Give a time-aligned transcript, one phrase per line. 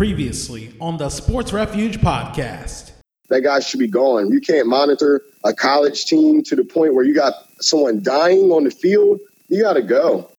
[0.00, 2.92] Previously on the Sports Refuge podcast.
[3.28, 4.32] That guy should be gone.
[4.32, 8.64] You can't monitor a college team to the point where you got someone dying on
[8.64, 9.20] the field.
[9.48, 10.30] You got to go.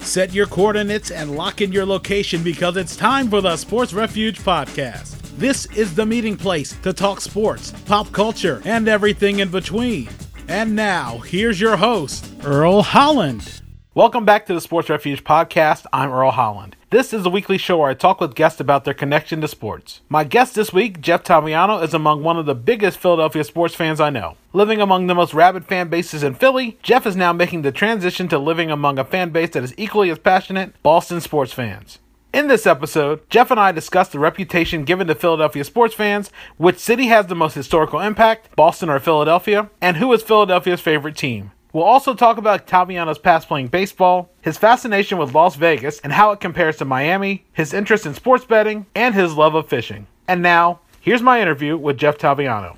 [0.00, 4.40] Set your coordinates and lock in your location because it's time for the Sports Refuge
[4.40, 5.16] podcast.
[5.38, 10.08] This is the meeting place to talk sports, pop culture, and everything in between.
[10.48, 13.62] And now, here's your host, Earl Holland.
[13.94, 15.86] Welcome back to the Sports Refuge podcast.
[15.92, 16.74] I'm Earl Holland.
[16.92, 20.02] This is a weekly show where I talk with guests about their connection to sports.
[20.10, 23.98] My guest this week, Jeff Taviano, is among one of the biggest Philadelphia sports fans
[23.98, 24.36] I know.
[24.52, 28.28] Living among the most rabid fan bases in Philly, Jeff is now making the transition
[28.28, 31.98] to living among a fan base that is equally as passionate Boston sports fans.
[32.34, 36.78] In this episode, Jeff and I discuss the reputation given to Philadelphia sports fans, which
[36.78, 41.52] city has the most historical impact, Boston or Philadelphia, and who is Philadelphia's favorite team.
[41.72, 46.30] We'll also talk about Taviano's past playing baseball, his fascination with Las Vegas and how
[46.32, 50.06] it compares to Miami, his interest in sports betting, and his love of fishing.
[50.28, 52.76] And now, here's my interview with Jeff Taviano.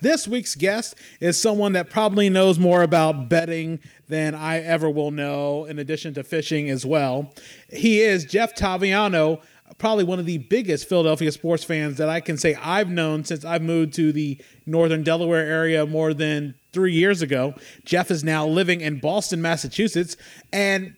[0.00, 5.12] This week's guest is someone that probably knows more about betting than I ever will
[5.12, 7.32] know, in addition to fishing as well.
[7.70, 9.40] He is Jeff Taviano,
[9.78, 13.44] probably one of the biggest Philadelphia sports fans that I can say I've known since
[13.44, 17.54] I've moved to the northern Delaware area more than three years ago.
[17.84, 20.16] Jeff is now living in Boston, Massachusetts.
[20.52, 20.96] And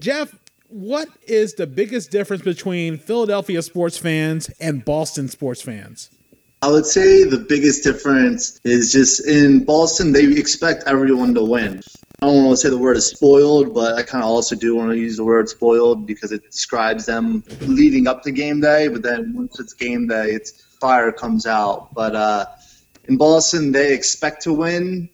[0.00, 0.34] Jeff,
[0.68, 6.10] what is the biggest difference between Philadelphia sports fans and Boston sports fans?
[6.62, 11.80] I would say the biggest difference is just in Boston, they expect everyone to win.
[12.22, 14.76] I don't want to say the word is spoiled, but I kind of also do
[14.76, 18.88] want to use the word spoiled because it describes them leading up to game day,
[18.88, 21.94] but then once it's game day, it's fire comes out.
[21.94, 22.44] But uh,
[23.10, 25.10] in Boston, they expect to win,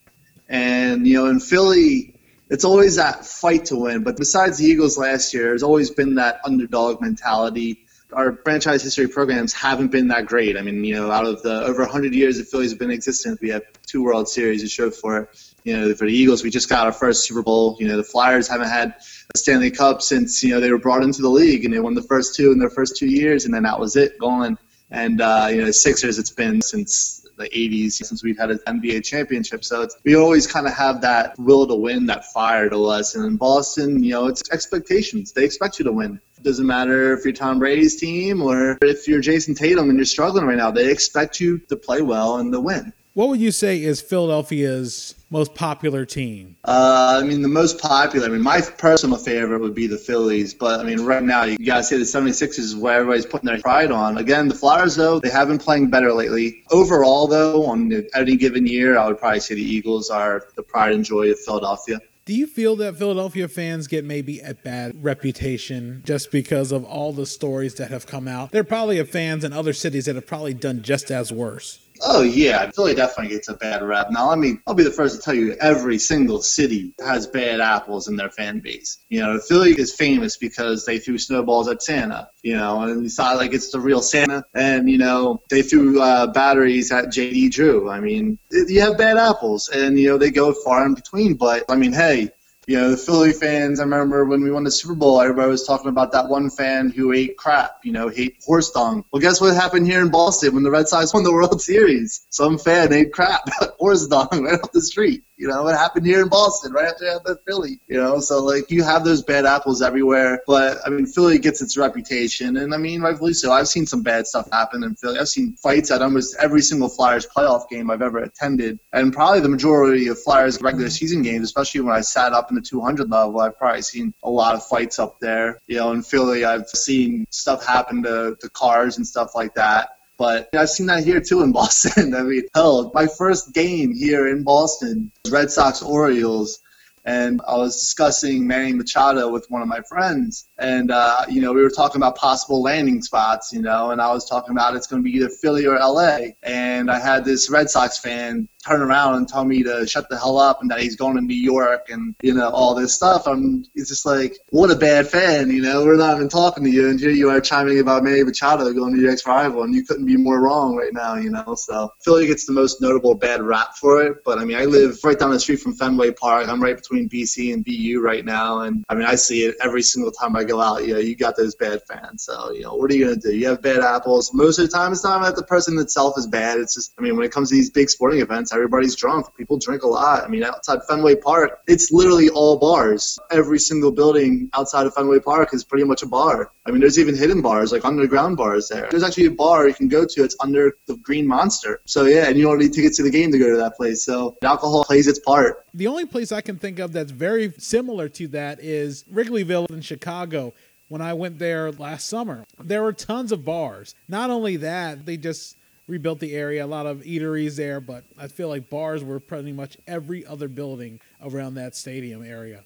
[0.49, 2.15] and you know, in Philly,
[2.49, 4.05] it's always that fight to win.
[4.05, 9.09] But besides the Eagles last year, there's always been that underdog mentality our franchise history
[9.09, 10.57] programs haven't been that great.
[10.57, 12.97] I mean, you know, out of the over 100 years the Phillies have been in
[12.97, 15.53] existence, we have two World Series to show for it.
[15.65, 17.77] You know, for the Eagles, we just got our first Super Bowl.
[17.81, 18.95] You know, the Flyers haven't had
[19.35, 21.95] a Stanley Cup since you know they were brought into the league, and they won
[21.95, 24.57] the first two in their first two years, and then that was it, going.
[24.93, 29.05] And uh, you know, Sixers, it's been since the 80s since we've had an NBA
[29.05, 29.65] championship.
[29.65, 33.15] So we always kind of have that will to win, that fire to us.
[33.15, 35.33] And in Boston, you know, it's expectations.
[35.33, 36.21] They expect you to win.
[36.37, 40.05] It doesn't matter if you're Tom Brady's team or if you're Jayson Tatum and you're
[40.05, 40.71] struggling right now.
[40.71, 42.93] They expect you to play well and to win.
[43.15, 46.57] What would you say is Philadelphia's most popular team?
[46.65, 50.55] Uh, I mean, the most popular, I mean, my personal favorite would be the Phillies.
[50.55, 53.47] But, I mean, right now, you got to say the 76ers is where everybody's putting
[53.47, 54.19] their pride on.
[54.19, 56.63] Again, the Flyers, though, they have been playing better lately.
[56.71, 60.93] Overall, though, on any given year, I would probably say the Eagles are the pride
[60.93, 62.01] and joy of Philadelphia.
[62.27, 67.13] Do you feel that Philadelphia fans get maybe a bad reputation just because of all
[67.13, 68.51] the stories that have come out?
[68.51, 71.86] There are probably fans in other cities that have probably done just as worse.
[72.03, 74.09] Oh yeah, Philly definitely gets a bad rap.
[74.11, 77.61] Now, I mean, I'll be the first to tell you, every single city has bad
[77.61, 78.99] apples in their fan base.
[79.09, 82.29] You know, Philly is famous because they threw snowballs at Santa.
[82.43, 84.45] You know, and it's not like it's the real Santa.
[84.55, 87.91] And you know, they threw uh, batteries at JD Drew.
[87.91, 91.35] I mean, you have bad apples, and you know they go far in between.
[91.35, 92.31] But I mean, hey,
[92.67, 95.65] you know, the Philly fans, I remember when we won the Super Bowl, everybody was
[95.65, 99.05] talking about that one fan who ate crap, you know, ate horse dung.
[99.13, 102.27] Well, guess what happened here in Boston when the Red Sox won the World Series?
[102.31, 105.23] Some fan ate crap, horse dung right off the street.
[105.37, 107.81] You know, it happened here in Boston right after the Philly.
[107.89, 110.41] You know, so like you have those bad apples everywhere.
[110.47, 113.53] But I mean, Philly gets its reputation, and I mean, rightfully so.
[113.53, 115.19] I've seen some bad stuff happen in Philly.
[115.19, 119.41] I've seen fights at almost every single Flyers playoff game I've ever attended, and probably
[119.41, 123.11] the majority of Flyers regular season games, especially when I sat up in the 200
[123.11, 123.41] level.
[123.41, 125.61] I've probably seen a lot of fights up there.
[125.67, 129.91] You know, in Philly, I've seen stuff happen to, to cars and stuff like that.
[130.19, 132.15] But I've seen that here too in Boston.
[132.15, 136.61] I mean, hell, my first game here in Boston, Red Sox Orioles,
[137.07, 141.53] and I was discussing Manny Machado with one of my friends, and uh, you know
[141.53, 144.89] we were talking about possible landing spots, you know, and I was talking about it's
[144.89, 148.83] going to be either Philly or LA, and I had this Red Sox fan turn
[148.83, 151.35] around and tell me to shut the hell up and that he's going to New
[151.35, 153.27] York and you know all this stuff.
[153.27, 155.85] I'm it's just like what a bad fan, you know.
[155.85, 158.95] We're not even talking to you, and here you are chiming about Manny Machado going
[158.95, 161.55] to your ex-rival, and you couldn't be more wrong right now, you know.
[161.55, 164.99] So Philly gets the most notable bad rap for it, but I mean I live
[165.05, 166.49] right down the street from Fenway Park.
[166.49, 169.83] I'm right between BC and BU right now, and I mean I see it every
[169.83, 170.87] single time I go out.
[170.87, 172.25] You know, you got those bad fans.
[172.25, 173.35] So you know what are you gonna do?
[173.35, 174.33] You have bad apples.
[174.35, 176.59] Most of the time, it's not that the person itself is bad.
[176.59, 179.27] It's just I mean when it comes to these big sporting events everybody's drunk.
[179.37, 180.25] People drink a lot.
[180.25, 183.19] I mean, outside Fenway Park, it's literally all bars.
[183.31, 186.51] Every single building outside of Fenway Park is pretty much a bar.
[186.67, 188.89] I mean, there's even hidden bars, like underground bars there.
[188.91, 190.25] There's actually a bar you can go to.
[190.25, 191.81] It's under the Green Monster.
[191.85, 194.05] So yeah, and you don't need tickets to the game to go to that place.
[194.05, 195.65] So alcohol plays its part.
[195.75, 199.83] The only place I can think of that's very similar to that is Wrigleyville in
[199.83, 200.55] Chicago
[200.89, 202.45] when I went there last summer.
[202.59, 203.95] There were tons of bars.
[204.09, 205.57] Not only that, they just
[205.89, 209.53] rebuilt the area, a lot of eateries there, but I feel like bars were pretty
[209.53, 212.63] much every other building around that stadium area.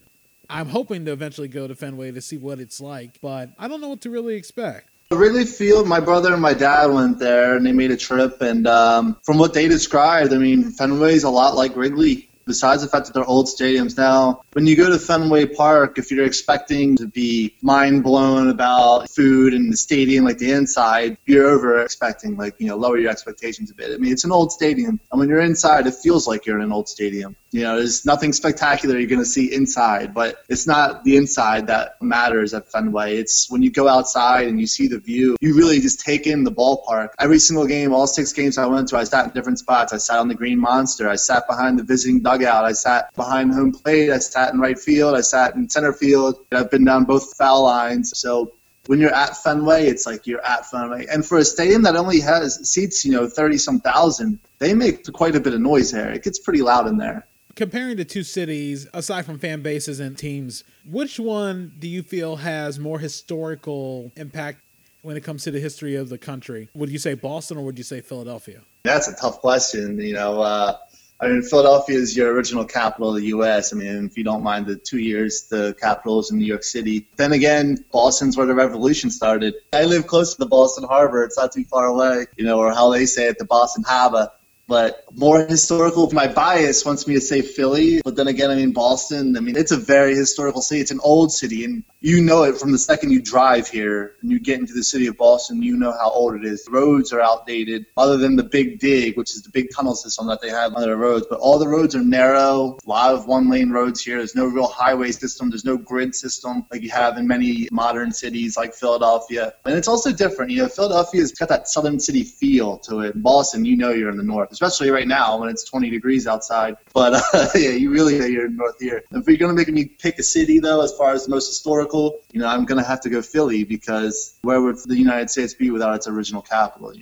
[0.48, 3.80] I'm hoping to eventually go to Fenway to see what it's like, but I don't
[3.80, 4.88] know what to really expect.
[5.12, 8.40] Wrigley Field, my brother and my dad went there and they made a trip.
[8.40, 12.88] And um, from what they described, I mean, Fenway's a lot like Wrigley besides the
[12.88, 16.96] fact that they're old stadiums now, when you go to Fenway Park, if you're expecting
[16.96, 22.36] to be mind blown about food and the stadium, like the inside, you're over expecting,
[22.36, 23.92] like, you know, lower your expectations a bit.
[23.94, 24.98] I mean, it's an old stadium.
[25.12, 27.36] And when you're inside, it feels like you're in an old stadium.
[27.52, 31.68] You know, there's nothing spectacular you're going to see inside, but it's not the inside
[31.68, 33.16] that matters at Fenway.
[33.16, 36.42] It's when you go outside and you see the view, you really just take in
[36.42, 37.10] the ballpark.
[37.18, 39.92] Every single game, all six games I went to, I sat in different spots.
[39.92, 41.08] I sat on the Green Monster.
[41.08, 42.39] I sat behind the visiting dugout.
[42.46, 44.10] I sat behind home plate.
[44.10, 45.14] I sat in right field.
[45.14, 46.36] I sat in center field.
[46.52, 48.18] I've been down both foul lines.
[48.18, 48.52] So
[48.86, 51.06] when you're at Fenway, it's like you're at Fenway.
[51.06, 55.10] And for a stadium that only has seats, you know, 30 some thousand, they make
[55.12, 56.10] quite a bit of noise there.
[56.10, 57.26] It gets pretty loud in there
[57.60, 62.36] comparing the two cities, aside from fan bases and teams, which one do you feel
[62.36, 64.62] has more historical impact
[65.02, 66.70] when it comes to the history of the country?
[66.74, 68.62] Would you say Boston or would you say Philadelphia?
[68.82, 70.00] That's a tough question.
[70.00, 70.78] You know, uh,
[71.22, 73.74] I mean, Philadelphia is your original capital of the U.S.
[73.74, 76.62] I mean, if you don't mind the two years the capital is in New York
[76.62, 77.08] City.
[77.16, 79.54] Then again, Boston's where the revolution started.
[79.72, 81.22] I live close to the Boston Harbor.
[81.24, 84.30] It's not too far away, you know, or how they say it, the Boston Harbor
[84.70, 86.08] but more historical.
[86.12, 89.36] My bias wants me to say Philly, but then again, I mean Boston.
[89.36, 90.80] I mean it's a very historical city.
[90.80, 94.30] It's an old city, and you know it from the second you drive here and
[94.30, 95.60] you get into the city of Boston.
[95.60, 96.64] You know how old it is.
[96.64, 100.28] The roads are outdated, other than the Big Dig, which is the big tunnel system
[100.28, 101.26] that they have on their roads.
[101.28, 102.78] But all the roads are narrow.
[102.86, 104.18] A lot of one-lane roads here.
[104.18, 105.50] There's no real highway system.
[105.50, 109.54] There's no grid system like you have in many modern cities like Philadelphia.
[109.64, 110.52] And it's also different.
[110.52, 113.20] You know, Philadelphia's got that southern city feel to it.
[113.20, 116.76] Boston, you know, you're in the north especially right now when it's 20 degrees outside.
[116.92, 119.02] But uh, yeah, you really you're in North here.
[119.10, 121.46] If you're going to make me pick a city, though, as far as the most
[121.48, 125.30] historical, you know, I'm going to have to go Philly because where would the United
[125.30, 126.92] States be without its original capital?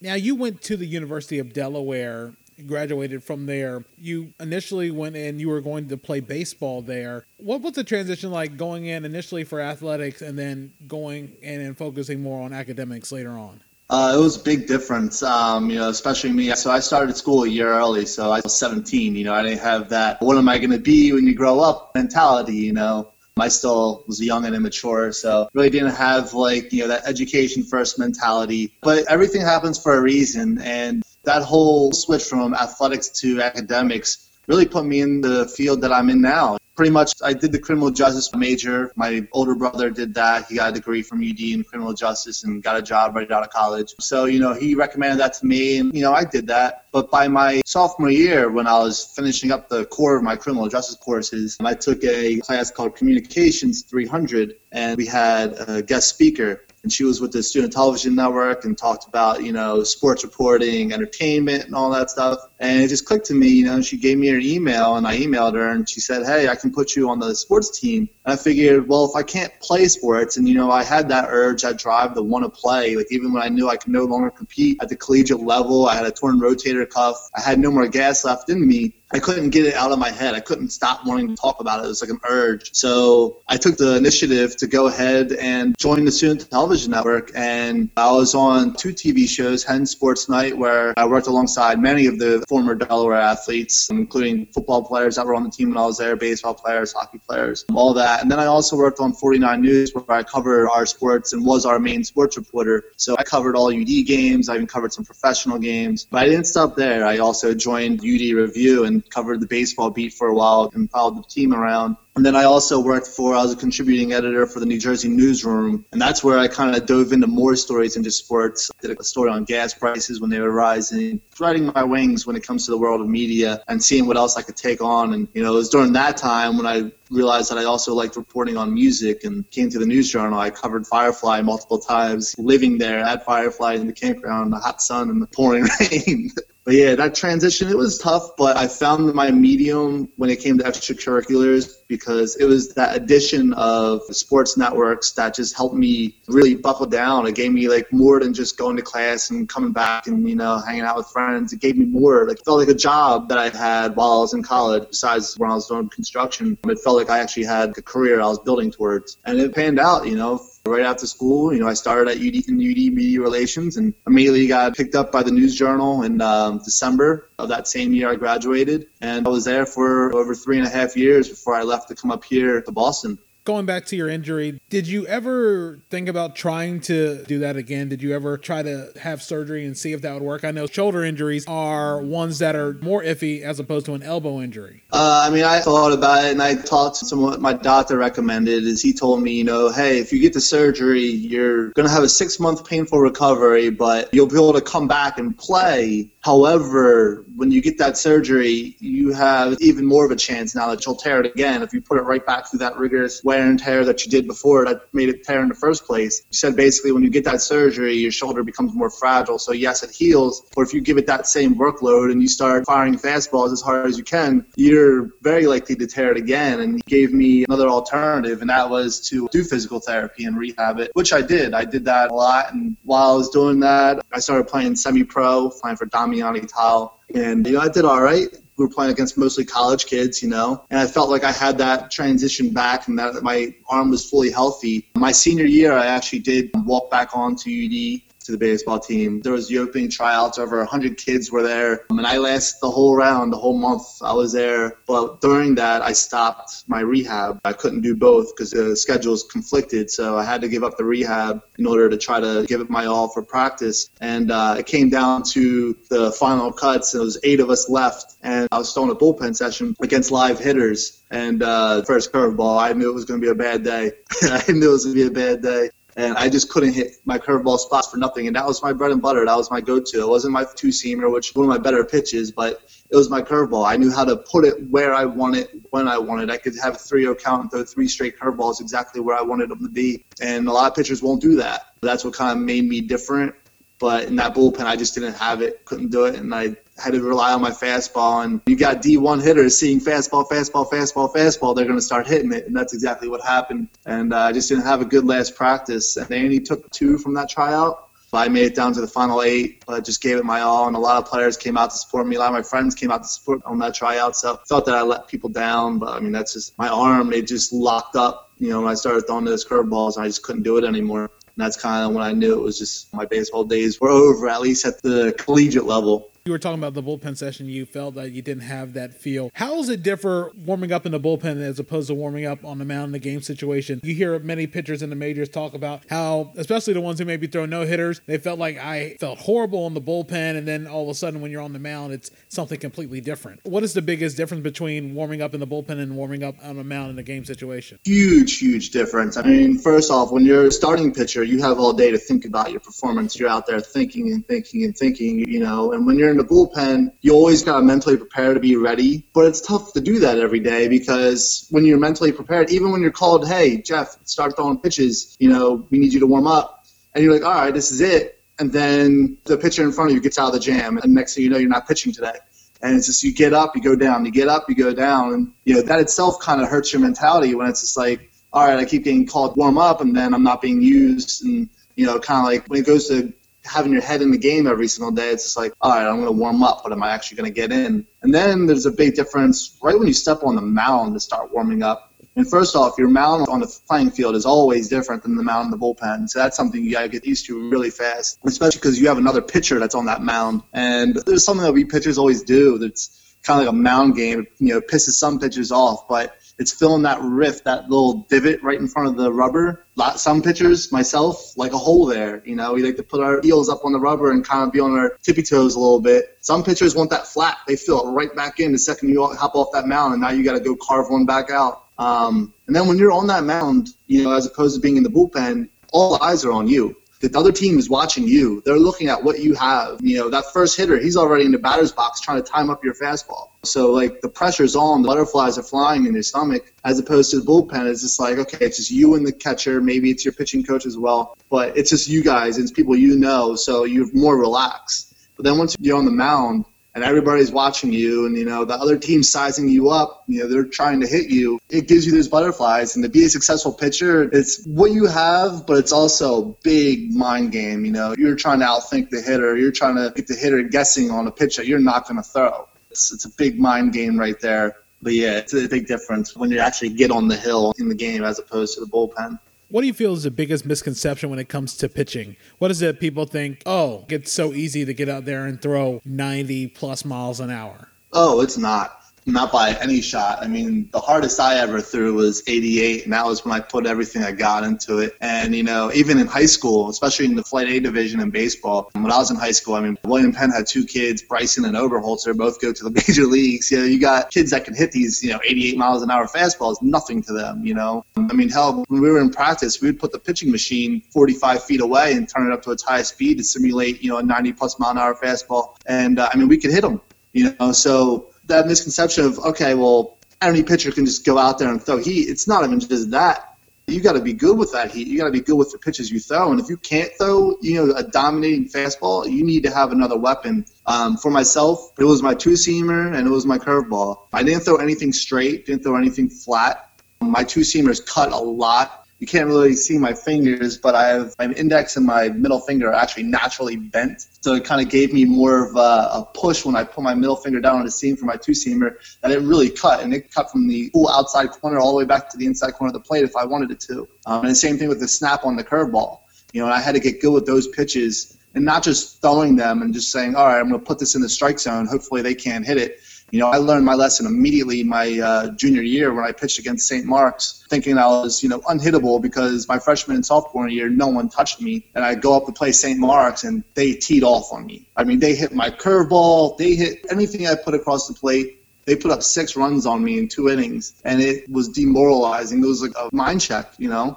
[0.00, 2.34] Now, you went to the University of Delaware
[2.66, 3.84] graduated from there.
[3.98, 7.26] You initially went in, you were going to play baseball there.
[7.38, 11.76] What was the transition like going in initially for athletics and then going in and
[11.76, 13.62] focusing more on academics later on?
[13.90, 16.54] Uh, it was a big difference, um, you know, especially me.
[16.54, 19.14] So I started school a year early, so I was 17.
[19.14, 21.60] You know, I didn't have that "what am I going to be when you grow
[21.60, 22.56] up" mentality.
[22.56, 26.88] You know, I still was young and immature, so really didn't have like you know
[26.88, 28.72] that education first mentality.
[28.80, 34.66] But everything happens for a reason, and that whole switch from athletics to academics really
[34.66, 37.90] put me in the field that I'm in now pretty much I did the criminal
[37.90, 38.92] justice major.
[38.96, 40.46] My older brother did that.
[40.48, 43.42] He got a degree from UD in criminal justice and got a job right out
[43.42, 43.94] of college.
[44.00, 46.86] So, you know, he recommended that to me and, you know, I did that.
[46.92, 50.68] But by my sophomore year, when I was finishing up the core of my criminal
[50.68, 56.64] justice courses, I took a class called Communications 300 and we had a guest speaker
[56.84, 60.92] and she was with the Student Television Network and talked about, you know, sports reporting,
[60.92, 62.38] entertainment, and all that stuff.
[62.60, 65.18] And it just clicked to me, you know, she gave me her email and I
[65.18, 68.08] emailed her and she said, hey, I can put you on the sports team.
[68.24, 71.26] And I figured, well, if I can't play sports, and, you know, I had that
[71.28, 74.04] urge, that drive to want to play, like even when I knew I could no
[74.04, 77.70] longer compete at the collegiate level, I had a torn rotator cuff, I had no
[77.70, 78.94] more gas left in me.
[79.14, 80.34] I couldn't get it out of my head.
[80.34, 81.84] I couldn't stop wanting to talk about it.
[81.84, 82.74] It was like an urge.
[82.74, 87.30] So I took the initiative to go ahead and join the Student Television Network.
[87.36, 92.06] And I was on two TV shows, Hen Sports Night, where I worked alongside many
[92.06, 95.86] of the former Delaware athletes, including football players that were on the team when I
[95.86, 98.20] was there, baseball players, hockey players, all that.
[98.20, 101.64] And then I also worked on 49 News, where I covered our sports and was
[101.64, 102.86] our main sports reporter.
[102.96, 104.48] So I covered all UD games.
[104.48, 106.04] I even covered some professional games.
[106.10, 107.06] But I didn't stop there.
[107.06, 111.16] I also joined UD Review and covered the baseball beat for a while and followed
[111.16, 111.96] the team around.
[112.16, 115.08] And then I also worked for, I was a contributing editor for the New Jersey
[115.08, 115.84] Newsroom.
[115.90, 118.70] And that's where I kind of dove into more stories into sports.
[118.78, 122.36] I did a story on gas prices when they were rising, spreading my wings when
[122.36, 125.12] it comes to the world of media and seeing what else I could take on.
[125.12, 128.16] And, you know, it was during that time when I realized that I also liked
[128.16, 130.38] reporting on music and came to the news journal.
[130.38, 134.80] I covered Firefly multiple times, living there at Firefly in the campground, in the hot
[134.80, 136.30] sun and the pouring rain.
[136.64, 140.56] But yeah, that transition, it was tough, but I found my medium when it came
[140.58, 146.54] to extracurriculars because it was that addition of sports networks that just helped me really
[146.54, 147.26] buckle down.
[147.26, 150.36] It gave me like more than just going to class and coming back and, you
[150.36, 151.52] know, hanging out with friends.
[151.52, 152.26] It gave me more.
[152.26, 155.38] Like, it felt like a job that I had while I was in college, besides
[155.38, 156.56] when I was doing construction.
[156.64, 159.18] It felt like I actually had a career I was building towards.
[159.26, 161.52] And it panned out, you know, right after school.
[161.52, 165.12] You know, I started at UD in UD Media Relations and immediately got picked up
[165.12, 168.86] by the News Journal in um, December of that same year I graduated.
[169.00, 171.94] And I was there for over three and a half years before I left to
[171.94, 176.34] come up here to Boston going back to your injury, did you ever think about
[176.34, 177.88] trying to do that again?
[177.88, 180.44] Did you ever try to have surgery and see if that would work?
[180.44, 184.40] I know shoulder injuries are ones that are more iffy as opposed to an elbow
[184.40, 184.82] injury.
[184.92, 188.64] Uh, I mean, I thought about it and I talked to what my doctor recommended
[188.64, 191.92] is he told me, you know, hey, if you get the surgery, you're going to
[191.92, 196.10] have a six month painful recovery, but you'll be able to come back and play.
[196.20, 200.84] However, when you get that surgery, you have even more of a chance now that
[200.86, 203.58] you'll tear it again if you put it right back through that rigorous wear and
[203.58, 206.22] tear that you did before that made it tear in the first place.
[206.30, 209.38] You said basically when you get that surgery, your shoulder becomes more fragile.
[209.38, 212.66] So yes, it heals, but if you give it that same workload and you start
[212.66, 216.60] firing fastballs as hard as you can, you're very likely to tear it again.
[216.60, 220.78] And he gave me another alternative, and that was to do physical therapy and rehab
[220.78, 221.54] it, which I did.
[221.54, 225.50] I did that a lot, and while I was doing that, I started playing semi-pro,
[225.50, 227.00] playing for Damiani Tile.
[227.14, 230.28] And, you know, I did all right we were playing against mostly college kids, you
[230.28, 234.08] know, and I felt like I had that transition back and that my arm was
[234.08, 234.90] fully healthy.
[234.96, 239.20] My senior year, I actually did walk back on to UD to the baseball team.
[239.20, 240.38] There was opening tryouts.
[240.38, 243.82] Over 100 kids were there, um, and I lasted the whole round, the whole month
[244.02, 244.78] I was there.
[244.86, 247.40] But during that, I stopped my rehab.
[247.44, 250.84] I couldn't do both because the schedules conflicted, so I had to give up the
[250.84, 253.90] rehab in order to try to give it my all for practice.
[254.00, 256.92] And uh, it came down to the final cuts.
[256.92, 260.38] There was eight of us left, and I was throwing a bullpen session against live
[260.38, 261.02] hitters.
[261.10, 263.92] And uh, first curveball, I knew it was going to be a bad day.
[264.22, 266.96] I knew it was going to be a bad day and I just couldn't hit
[267.04, 268.26] my curveball spots for nothing.
[268.26, 269.24] And that was my bread and butter.
[269.24, 270.00] That was my go-to.
[270.00, 272.60] It wasn't my two-seamer, which one of my better pitches, but
[272.90, 273.66] it was my curveball.
[273.66, 276.30] I knew how to put it where I wanted, when I wanted.
[276.30, 279.50] I could have a 3-0 count and throw three straight curveballs exactly where I wanted
[279.50, 280.04] them to be.
[280.20, 281.62] And a lot of pitchers won't do that.
[281.80, 283.34] That's what kind of made me different.
[283.78, 286.92] But in that bullpen, I just didn't have it, couldn't do it, and I had
[286.92, 288.24] to rely on my fastball.
[288.24, 291.54] And you got D1 hitters seeing fastball, fastball, fastball, fastball.
[291.54, 293.68] They're going to start hitting it, and that's exactly what happened.
[293.86, 295.96] And uh, I just didn't have a good last practice.
[295.96, 297.88] And they only took two from that tryout.
[298.14, 300.68] But I made it down to the final eight, but just gave it my all.
[300.68, 302.14] And a lot of players came out to support me.
[302.14, 304.14] A lot of my friends came out to support on that tryout.
[304.14, 307.12] So I thought that I let people down, but I mean that's just my arm.
[307.12, 308.30] It just locked up.
[308.38, 311.02] You know, when I started throwing those curveballs, I just couldn't do it anymore.
[311.02, 314.28] And that's kind of when I knew it was just my baseball days were over,
[314.28, 316.12] at least at the collegiate level.
[316.26, 317.50] You were talking about the bullpen session.
[317.50, 319.30] You felt that you didn't have that feel.
[319.34, 322.56] How does it differ warming up in the bullpen as opposed to warming up on
[322.56, 323.78] the mound in the game situation?
[323.82, 327.26] You hear many pitchers in the majors talk about how, especially the ones who maybe
[327.26, 330.84] throw no hitters, they felt like I felt horrible in the bullpen, and then all
[330.84, 333.40] of a sudden when you're on the mound, it's something completely different.
[333.44, 336.56] What is the biggest difference between warming up in the bullpen and warming up on
[336.56, 337.80] the mound in the game situation?
[337.84, 339.18] Huge, huge difference.
[339.18, 342.24] I mean, first off, when you're a starting pitcher, you have all day to think
[342.24, 343.18] about your performance.
[343.18, 346.24] You're out there thinking and thinking and thinking, you know, and when you're in the
[346.24, 349.06] bullpen, you always got to mentally prepare to be ready.
[349.12, 352.80] But it's tough to do that every day because when you're mentally prepared, even when
[352.80, 356.66] you're called, hey, Jeff, start throwing pitches, you know, we need you to warm up.
[356.94, 358.22] And you're like, all right, this is it.
[358.38, 360.78] And then the pitcher in front of you gets out of the jam.
[360.78, 362.16] And next thing you know, you're not pitching today.
[362.62, 365.12] And it's just you get up, you go down, you get up, you go down.
[365.12, 368.46] And, you know, that itself kind of hurts your mentality when it's just like, all
[368.46, 371.24] right, I keep getting called warm up and then I'm not being used.
[371.24, 373.12] And, you know, kind of like when it goes to
[373.44, 375.10] having your head in the game every single day.
[375.10, 377.32] It's just like, all right, I'm going to warm up, but am I actually going
[377.32, 377.86] to get in?
[378.02, 381.32] And then there's a big difference right when you step on the mound to start
[381.32, 381.90] warming up.
[382.16, 385.46] And first off, your mound on the playing field is always different than the mound
[385.46, 386.08] in the bullpen.
[386.08, 388.98] So that's something you got to get used to really fast, especially because you have
[388.98, 390.42] another pitcher that's on that mound.
[390.52, 394.26] And there's something that we pitchers always do that's kind of like a mound game.
[394.38, 398.58] You know, pisses some pitchers off, but it's filling that rift, that little divot right
[398.58, 399.63] in front of the rubber.
[399.96, 402.22] Some pitchers, myself, like a hole there.
[402.24, 404.52] You know, we like to put our heels up on the rubber and kind of
[404.52, 406.16] be on our tippy toes a little bit.
[406.20, 407.38] Some pitchers want that flat.
[407.46, 410.10] They fill it right back in the second you hop off that mound, and now
[410.10, 411.64] you got to go carve one back out.
[411.76, 414.84] Um, and then when you're on that mound, you know, as opposed to being in
[414.84, 416.76] the bullpen, all eyes are on you
[417.12, 418.42] the other team is watching you.
[418.44, 419.78] They're looking at what you have.
[419.82, 422.64] You know, that first hitter, he's already in the batter's box trying to time up
[422.64, 423.28] your fastball.
[423.44, 427.20] So, like, the pressure's on, the butterflies are flying in your stomach, as opposed to
[427.20, 427.66] the bullpen.
[427.66, 429.60] It's just like, okay, it's just you and the catcher.
[429.60, 431.16] Maybe it's your pitching coach as well.
[431.30, 434.94] But it's just you guys, and it's people you know, so you're more relaxed.
[435.16, 438.54] But then once you're on the mound, and everybody's watching you and you know the
[438.54, 441.38] other team sizing you up you know they're trying to hit you.
[441.48, 445.46] It gives you those butterflies and to be a successful pitcher it's what you have
[445.46, 447.94] but it's also a big mind game you know.
[447.96, 449.36] You're trying to outthink the hitter.
[449.36, 452.08] You're trying to get the hitter guessing on a pitch that you're not going to
[452.08, 452.48] throw.
[452.70, 454.56] It's, it's a big mind game right there.
[454.82, 457.74] But yeah it's a big difference when you actually get on the hill in the
[457.74, 459.18] game as opposed to the bullpen
[459.54, 462.16] what do you feel is the biggest misconception when it comes to pitching?
[462.38, 465.80] What is it people think, oh, it's so easy to get out there and throw
[465.84, 467.68] 90 plus miles an hour?
[467.92, 470.22] Oh, it's not not by any shot.
[470.22, 473.66] I mean, the hardest I ever threw was 88, and that was when I put
[473.66, 474.96] everything I got into it.
[475.00, 478.70] And, you know, even in high school, especially in the Flight A division in baseball,
[478.72, 481.54] when I was in high school, I mean, William Penn had two kids, Bryson and
[481.56, 483.50] Oberholtzer, both go to the major leagues.
[483.50, 486.06] You know, you got kids that can hit these, you know, 88 miles an hour
[486.06, 487.84] fastballs, nothing to them, you know.
[487.96, 491.44] I mean, hell, when we were in practice, we would put the pitching machine 45
[491.44, 494.02] feet away and turn it up to its highest speed to simulate, you know, a
[494.02, 495.56] 90 plus mile an hour fastball.
[495.66, 496.80] And, uh, I mean, we could hit them,
[497.12, 501.48] you know, so that misconception of okay, well, any pitcher can just go out there
[501.48, 502.08] and throw heat.
[502.08, 503.36] It's not even just that.
[503.66, 504.88] You got to be good with that heat.
[504.88, 506.30] You got to be good with the pitches you throw.
[506.30, 509.96] And if you can't throw, you know, a dominating fastball, you need to have another
[509.96, 510.44] weapon.
[510.66, 514.06] Um, for myself, it was my two seamer and it was my curveball.
[514.12, 516.70] I didn't throw anything straight, didn't throw anything flat.
[517.00, 521.14] My two seamers cut a lot you can't really see my fingers, but I have
[521.18, 524.06] my index and my middle finger are actually naturally bent.
[524.22, 526.94] So it kind of gave me more of a, a, push when I put my
[526.94, 529.82] middle finger down on the seam for my two seamer that it really cut.
[529.82, 532.52] And it cut from the full outside corner all the way back to the inside
[532.52, 533.86] corner of the plate if I wanted it to.
[534.06, 536.00] Um, and the same thing with the snap on the curveball.
[536.32, 539.60] You know, I had to get good with those pitches and not just throwing them
[539.60, 541.66] and just saying, all right, I'm going to put this in the strike zone.
[541.66, 542.80] Hopefully they can't hit it
[543.14, 546.66] you know, I learned my lesson immediately my uh, junior year when I pitched against
[546.66, 546.84] St.
[546.84, 551.08] Mark's, thinking I was, you know, unhittable because my freshman and sophomore year, no one
[551.08, 551.64] touched me.
[551.76, 552.76] And I go up to play St.
[552.76, 554.66] Mark's and they teed off on me.
[554.76, 558.44] I mean, they hit my curveball, they hit anything I put across the plate.
[558.64, 562.42] They put up six runs on me in two innings, and it was demoralizing.
[562.42, 563.96] It was like a mind check, you know.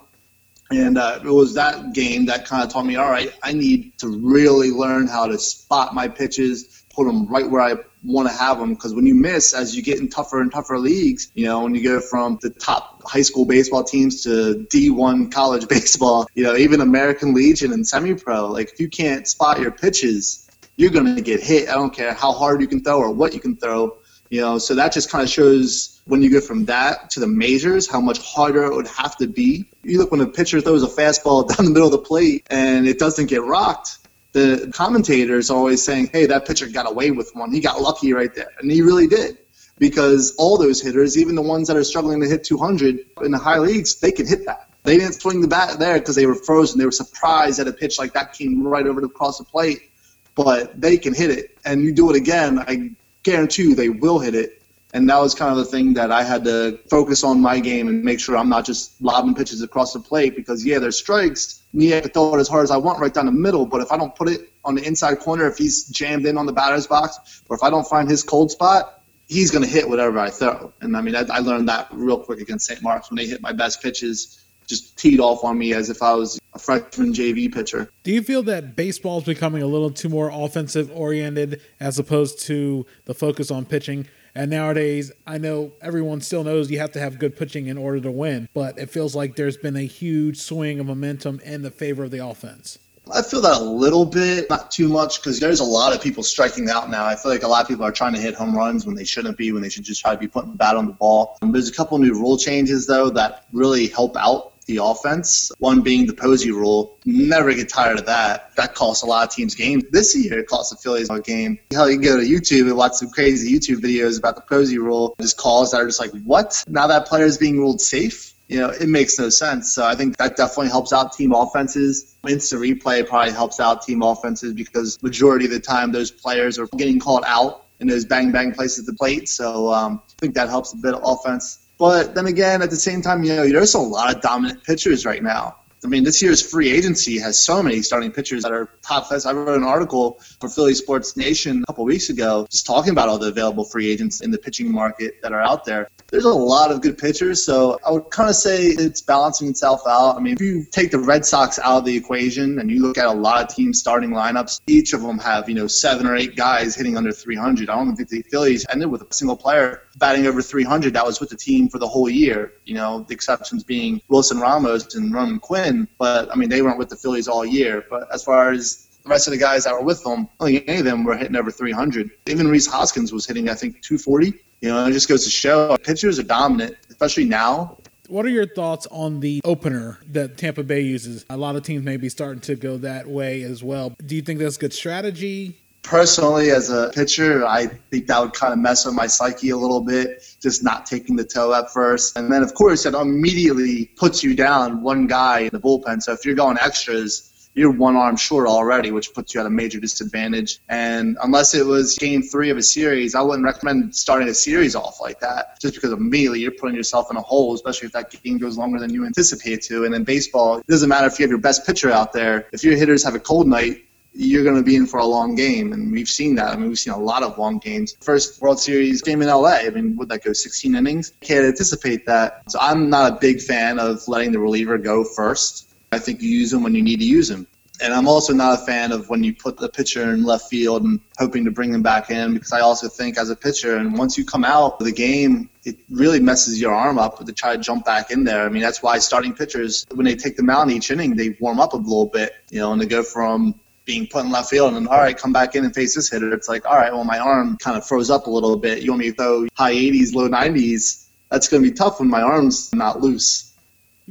[0.70, 3.98] And uh, it was that game that kind of taught me, all right, I need
[3.98, 8.34] to really learn how to spot my pitches, put them right where I want to
[8.34, 11.46] have them because when you miss as you get in tougher and tougher leagues, you
[11.46, 16.28] know, when you go from the top high school baseball teams to D1 college baseball,
[16.36, 20.50] you know, even American Legion and semi pro, like if you can't spot your pitches,
[20.76, 21.70] you're going to get hit.
[21.70, 23.98] I don't care how hard you can throw or what you can throw,
[24.30, 27.28] you know, so that just kind of shows when you go from that to the
[27.28, 29.70] majors how much harder it would have to be.
[29.84, 32.88] You look when a pitcher throws a fastball down the middle of the plate and
[32.88, 34.00] it doesn't get rocked
[34.38, 37.52] the commentators always saying, hey, that pitcher got away with one.
[37.52, 38.52] He got lucky right there.
[38.60, 39.40] And he really did.
[39.80, 43.38] Because all those hitters, even the ones that are struggling to hit 200 in the
[43.38, 44.70] high leagues, they can hit that.
[44.84, 46.78] They didn't swing the bat there because they were frozen.
[46.78, 49.90] They were surprised that a pitch like that came right over across the plate.
[50.36, 51.58] But they can hit it.
[51.66, 52.92] And you do it again, I
[53.24, 54.57] guarantee you they will hit it.
[54.94, 57.88] And that was kind of the thing that I had to focus on my game
[57.90, 61.62] and make sure I'm not just lobbing pitches across the plate because, yeah, there's strikes.
[61.74, 63.82] Yeah, I can throw it as hard as I want right down the middle, but
[63.82, 66.54] if I don't put it on the inside corner, if he's jammed in on the
[66.54, 70.20] batter's box, or if I don't find his cold spot, he's going to hit whatever
[70.20, 70.74] I throw.
[70.82, 72.82] And I mean, I, I learned that real quick against St.
[72.82, 76.14] Mark's when they hit my best pitches, just teed off on me as if I
[76.14, 77.90] was a freshman JV pitcher.
[78.04, 82.40] Do you feel that baseball is becoming a little too more offensive oriented as opposed
[82.44, 84.08] to the focus on pitching?
[84.38, 88.00] And nowadays, I know everyone still knows you have to have good pitching in order
[88.02, 91.72] to win, but it feels like there's been a huge swing of momentum in the
[91.72, 92.78] favor of the offense.
[93.12, 96.22] I feel that a little bit, not too much, because there's a lot of people
[96.22, 97.04] striking out now.
[97.04, 99.06] I feel like a lot of people are trying to hit home runs when they
[99.06, 101.40] shouldn't be, when they should just try to be putting the bat on the ball.
[101.42, 105.52] Um, there's a couple new rule changes, though, that really help out the offense.
[105.60, 107.00] One being the Posey rule.
[107.06, 108.56] Never get tired of that.
[108.56, 109.84] That costs a lot of teams games.
[109.92, 111.58] This year, it cost the Phillies a game.
[111.72, 114.78] Hell, you can go to YouTube and watch some crazy YouTube videos about the Posey
[114.78, 115.16] rule.
[115.20, 116.64] Just calls that are just like, what?
[116.68, 118.34] Now that player is being ruled safe?
[118.48, 119.74] You know, it makes no sense.
[119.74, 122.16] So I think that definitely helps out team offenses.
[122.28, 126.68] Instant replay probably helps out team offenses because majority of the time those players are
[126.78, 129.28] getting called out in those bang bang places at the plate.
[129.28, 131.60] So um, I think that helps a bit of offense.
[131.78, 135.06] But then again, at the same time, you know, there's a lot of dominant pitchers
[135.06, 135.58] right now.
[135.84, 139.28] I mean, this year's free agency has so many starting pitchers that are top class.
[139.28, 143.10] I wrote an article for Philly Sports Nation a couple weeks ago just talking about
[143.10, 146.34] all the available free agents in the pitching market that are out there there's a
[146.34, 147.44] lot of good pitchers.
[147.44, 150.16] So I would kind of say it's balancing itself out.
[150.16, 152.98] I mean, if you take the Red Sox out of the equation and you look
[152.98, 156.16] at a lot of teams starting lineups, each of them have, you know, seven or
[156.16, 157.70] eight guys hitting under 300.
[157.70, 161.20] I don't think the Phillies ended with a single player batting over 300 that was
[161.20, 162.54] with the team for the whole year.
[162.66, 165.88] You know, the exceptions being Wilson Ramos and Roman Quinn.
[165.98, 167.86] But, I mean, they weren't with the Phillies all year.
[167.90, 170.66] But as far as the rest of the guys that were with them, I think
[170.68, 172.12] any of them were hitting over 300.
[172.28, 174.34] Even Rhys Hoskins was hitting, I think, 240.
[174.62, 177.78] You know, it just goes to show pitchers are dominant, especially now.
[178.08, 181.26] What are your thoughts on the opener that Tampa Bay uses?
[181.30, 183.94] A lot of teams may be starting to go that way as well.
[184.06, 185.58] Do you think that's good strategy?
[185.84, 189.58] Personally, as a pitcher, I think that would kind of mess with my psyche a
[189.58, 192.18] little bit, just not taking the toe at first.
[192.18, 196.02] And then, of course, it immediately puts you down one guy in the bullpen.
[196.02, 199.50] So if you're going extras, you're one arm short already, which puts you at a
[199.50, 200.60] major disadvantage.
[200.70, 204.76] And unless it was game three of a series, I wouldn't recommend starting a series
[204.76, 208.12] off like that, just because immediately you're putting yourself in a hole, especially if that
[208.24, 209.86] game goes longer than you anticipate to.
[209.86, 212.48] And in baseball, it doesn't matter if you have your best pitcher out there.
[212.54, 215.36] If your hitters have a cold night, you're going to be in for a long
[215.36, 215.74] game.
[215.74, 216.48] And we've seen that.
[216.48, 217.96] I mean, we've seen a lot of long games.
[218.02, 221.14] First World Series game in LA, I mean, would that go 16 innings?
[221.22, 222.44] Can't anticipate that.
[222.52, 225.67] So I'm not a big fan of letting the reliever go first.
[225.92, 227.48] I think you use them when you need to use them.
[227.80, 230.84] And I'm also not a fan of when you put the pitcher in left field
[230.84, 233.96] and hoping to bring them back in because I also think as a pitcher, and
[233.98, 237.56] once you come out of the game, it really messes your arm up to try
[237.56, 238.46] to jump back in there.
[238.46, 241.38] I mean, that's why starting pitchers, when they take them out in each inning, they
[241.40, 244.50] warm up a little bit, you know, and they go from being put in left
[244.50, 246.34] field and then, all right, come back in and face this hitter.
[246.34, 248.82] It's like, all right, well, my arm kind of froze up a little bit.
[248.82, 251.06] You want me to throw high 80s, low 90s?
[251.30, 253.47] That's going to be tough when my arm's not loose.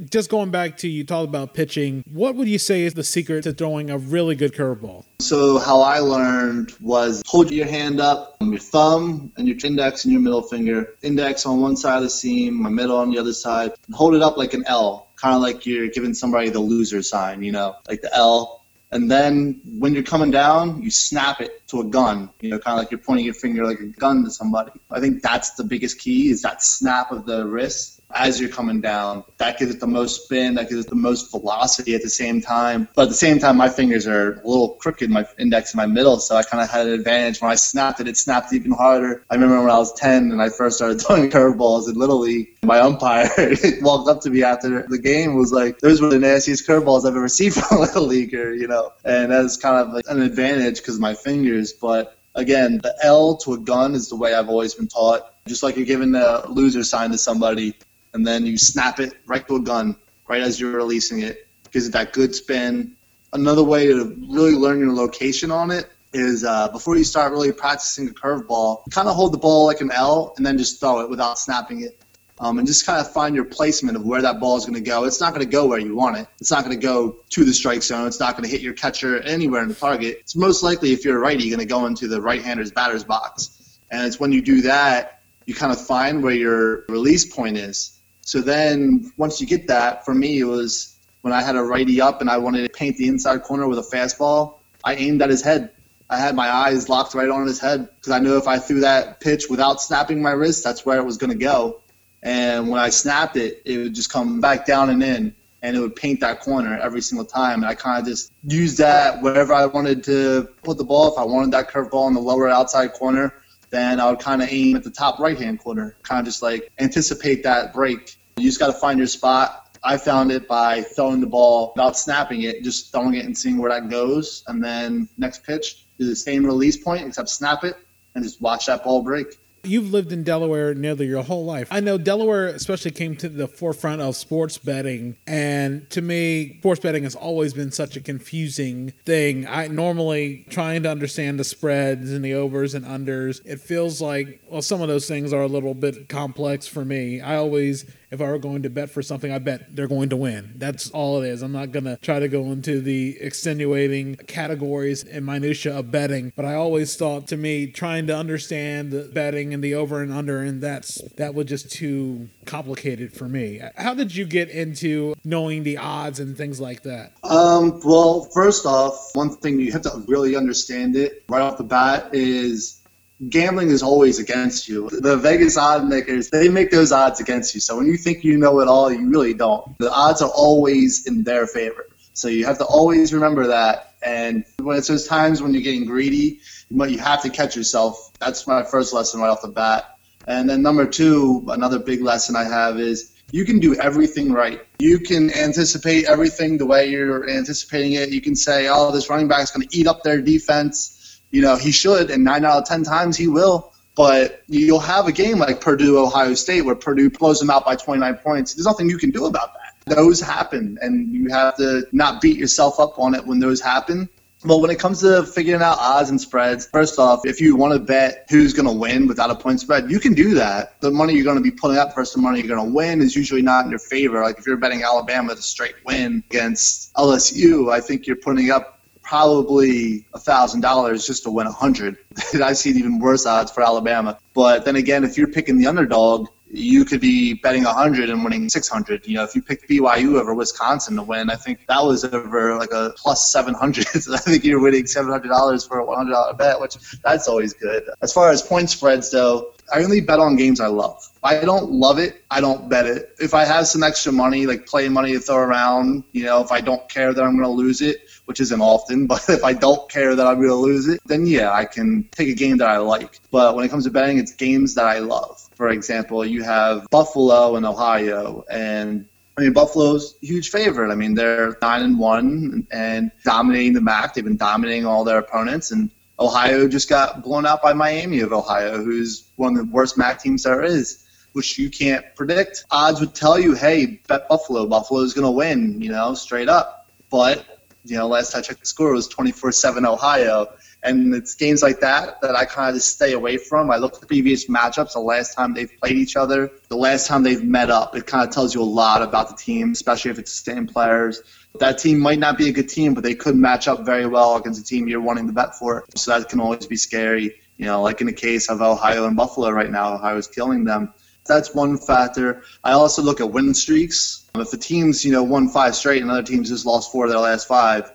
[0.05, 3.43] Just going back to you talked about pitching, what would you say is the secret
[3.45, 5.05] to throwing a really good curveball?
[5.19, 10.11] So how I learned was hold your hand up, your thumb and your index and
[10.11, 10.93] your middle finger.
[11.01, 13.71] Index on one side of the seam, my middle on the other side.
[13.91, 17.41] Hold it up like an L, kind of like you're giving somebody the loser sign,
[17.41, 18.65] you know, like the L.
[18.91, 22.77] And then when you're coming down, you snap it to a gun, you know, kind
[22.77, 24.71] of like you're pointing your finger like a gun to somebody.
[24.91, 28.81] I think that's the biggest key is that snap of the wrist as you're coming
[28.81, 29.23] down.
[29.37, 32.41] That gives it the most spin, that gives it the most velocity at the same
[32.41, 32.87] time.
[32.95, 35.85] But at the same time, my fingers are a little crooked, my index and my
[35.85, 37.41] middle, so I kind of had an advantage.
[37.41, 39.23] When I snapped it, it snapped even harder.
[39.29, 42.57] I remember when I was 10 and I first started throwing curveballs in Little League,
[42.63, 43.29] my umpire
[43.81, 47.15] walked up to me after the game was like, those were the nastiest curveballs I've
[47.15, 48.93] ever seen from a Little Leaguer, you know.
[49.03, 53.35] And that's kind of like an advantage because of my fingers, but again, the L
[53.37, 55.33] to a gun is the way I've always been taught.
[55.47, 57.75] Just like you're giving the loser sign to somebody,
[58.13, 59.95] and then you snap it right to a gun
[60.27, 61.47] right as you're releasing it.
[61.71, 62.95] Gives it that good spin.
[63.33, 67.51] Another way to really learn your location on it is uh, before you start really
[67.51, 71.01] practicing a curveball, kind of hold the ball like an L and then just throw
[71.01, 72.01] it without snapping it.
[72.39, 74.89] Um, and just kind of find your placement of where that ball is going to
[74.89, 75.05] go.
[75.05, 76.27] It's not going to go where you want it.
[76.39, 78.05] It's not going to go to the strike zone.
[78.05, 80.17] It's not going to hit your catcher anywhere in the target.
[80.19, 83.79] It's most likely, if you're a righty, going to go into the right-hander's batter's box.
[83.89, 87.96] And it's when you do that, you kind of find where your release point is.
[88.27, 92.01] So then once you get that, for me, it was when I had a righty
[92.01, 95.29] up and I wanted to paint the inside corner with a fastball, I aimed at
[95.29, 95.71] his head.
[96.09, 98.81] I had my eyes locked right on his head because I knew if I threw
[98.81, 101.79] that pitch without snapping my wrist, that's where it was going to go.
[102.21, 105.79] And when I snapped it, it would just come back down and in, and it
[105.79, 107.63] would paint that corner every single time.
[107.63, 111.13] And I kind of just used that wherever I wanted to put the ball.
[111.13, 113.33] If I wanted that curveball in the lower outside corner,
[113.69, 116.41] then I would kind of aim at the top right hand corner, kind of just
[116.41, 118.17] like anticipate that break.
[118.37, 119.79] You just got to find your spot.
[119.83, 123.57] I found it by throwing the ball without snapping it, just throwing it and seeing
[123.57, 124.43] where that goes.
[124.47, 127.75] And then next pitch, do the same release point, except snap it
[128.15, 129.37] and just watch that ball break.
[129.67, 131.67] You've lived in Delaware nearly your whole life.
[131.71, 135.17] I know Delaware especially came to the forefront of sports betting.
[135.27, 139.45] And to me, sports betting has always been such a confusing thing.
[139.47, 143.41] I normally trying to understand the spreads and the overs and unders.
[143.45, 147.21] It feels like, well, some of those things are a little bit complex for me.
[147.21, 150.17] I always if I were going to bet for something, I bet they're going to
[150.17, 150.53] win.
[150.55, 151.41] That's all it is.
[151.41, 156.31] I'm not going to try to go into the extenuating categories and minutia of betting,
[156.35, 160.11] but I always thought to me trying to understand the betting and the over and
[160.11, 163.61] under and that's that was just too complicated for me.
[163.75, 167.13] How did you get into knowing the odds and things like that?
[167.23, 171.63] Um, well, first off, one thing you have to really understand it right off the
[171.63, 172.81] bat is
[173.29, 174.89] gambling is always against you.
[174.89, 177.61] The Vegas odd makers, they make those odds against you.
[177.61, 179.77] So when you think you know it all, you really don't.
[179.79, 181.87] The odds are always in their favor.
[182.13, 183.95] So you have to always remember that.
[184.01, 188.11] And when it's those times when you're getting greedy, you have to catch yourself.
[188.19, 189.97] That's my first lesson right off the bat.
[190.27, 194.61] And then number two, another big lesson I have is you can do everything right.
[194.79, 198.09] You can anticipate everything the way you're anticipating it.
[198.09, 200.96] You can say, oh, this running back is going to eat up their defense
[201.31, 203.73] you know, he should, and nine out of ten times he will.
[203.95, 207.75] But you'll have a game like Purdue, Ohio State, where Purdue blows them out by
[207.75, 208.53] 29 points.
[208.53, 209.95] There's nothing you can do about that.
[209.95, 214.07] Those happen, and you have to not beat yourself up on it when those happen.
[214.45, 217.73] Well, when it comes to figuring out odds and spreads, first off, if you want
[217.73, 220.79] to bet who's going to win without a point spread, you can do that.
[220.79, 223.01] The money you're going to be putting up versus the money you're going to win
[223.01, 224.21] is usually not in your favor.
[224.21, 228.76] Like if you're betting Alabama to straight win against LSU, I think you're putting up
[229.07, 231.97] probably a thousand dollars just to win a hundred.
[232.43, 234.19] I've seen even worse odds for Alabama.
[234.33, 238.23] But then again, if you're picking the underdog, you could be betting a 100 and
[238.23, 239.05] winning 600.
[239.07, 242.55] You know, if you picked BYU over Wisconsin to win, I think that was over
[242.57, 243.87] like a plus 700.
[243.87, 247.83] so I think you're winning $700 for a $100 bet, which that's always good.
[248.01, 251.03] As far as point spreads, though, I only bet on games I love.
[251.15, 253.15] If I don't love it, I don't bet it.
[253.19, 256.51] If I have some extra money, like play money to throw around, you know, if
[256.51, 259.53] I don't care that I'm going to lose it, which isn't often, but if I
[259.53, 262.57] don't care that I'm going to lose it, then yeah, I can take a game
[262.57, 263.19] that I like.
[263.31, 265.41] But when it comes to betting, it's games that I love.
[265.55, 270.91] For example, you have Buffalo and Ohio, and I mean, Buffalo's huge favorite.
[270.91, 274.13] I mean, they're nine and one and dominating the MAC.
[274.13, 278.33] They've been dominating all their opponents, and Ohio just got blown out by Miami of
[278.33, 282.65] Ohio, who's one of the worst MAC teams there is, which you can't predict.
[282.71, 284.65] Odds would tell you, hey, bet Buffalo.
[284.65, 286.89] Buffalo's going to win, you know, straight up.
[287.09, 287.45] But,
[287.89, 290.47] you know, last I checked the score, it was 24 7 Ohio.
[290.83, 293.71] And it's games like that that I kind of just stay away from.
[293.71, 297.07] I look at the previous matchups, the last time they've played each other, the last
[297.07, 297.95] time they've met up.
[297.95, 300.67] It kind of tells you a lot about the team, especially if it's the same
[300.67, 301.23] players.
[301.59, 304.35] That team might not be a good team, but they could match up very well
[304.35, 305.85] against a team you're wanting to bet for.
[305.95, 307.35] So that can always be scary.
[307.57, 310.93] You know, like in the case of Ohio and Buffalo right now, Ohio's killing them.
[311.25, 312.43] That's one factor.
[312.63, 314.26] I also look at win streaks.
[314.39, 317.11] If the team's, you know, won five straight and other teams just lost four of
[317.11, 317.91] their last five,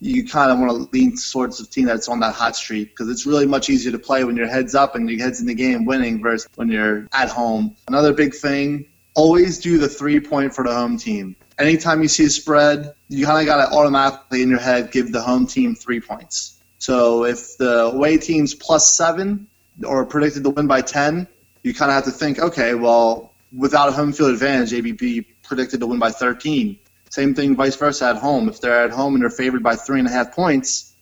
[0.00, 3.08] you kind of want to lean towards a team that's on that hot streak because
[3.08, 5.54] it's really much easier to play when your head's up and your head's in the
[5.54, 7.76] game winning versus when you're at home.
[7.86, 11.36] Another big thing, always do the three point for the home team.
[11.58, 15.12] Anytime you see a spread, you kind of got to automatically in your head give
[15.12, 16.60] the home team three points.
[16.78, 19.46] So if the away team's plus seven
[19.86, 21.28] or predicted to win by 10,
[21.62, 25.80] you kind of have to think, okay, well, without a home field advantage, ABB predicted
[25.80, 26.78] to win by 13
[27.12, 28.48] same thing, vice versa at home.
[28.48, 30.94] If they're at home and they're favored by three and a half points,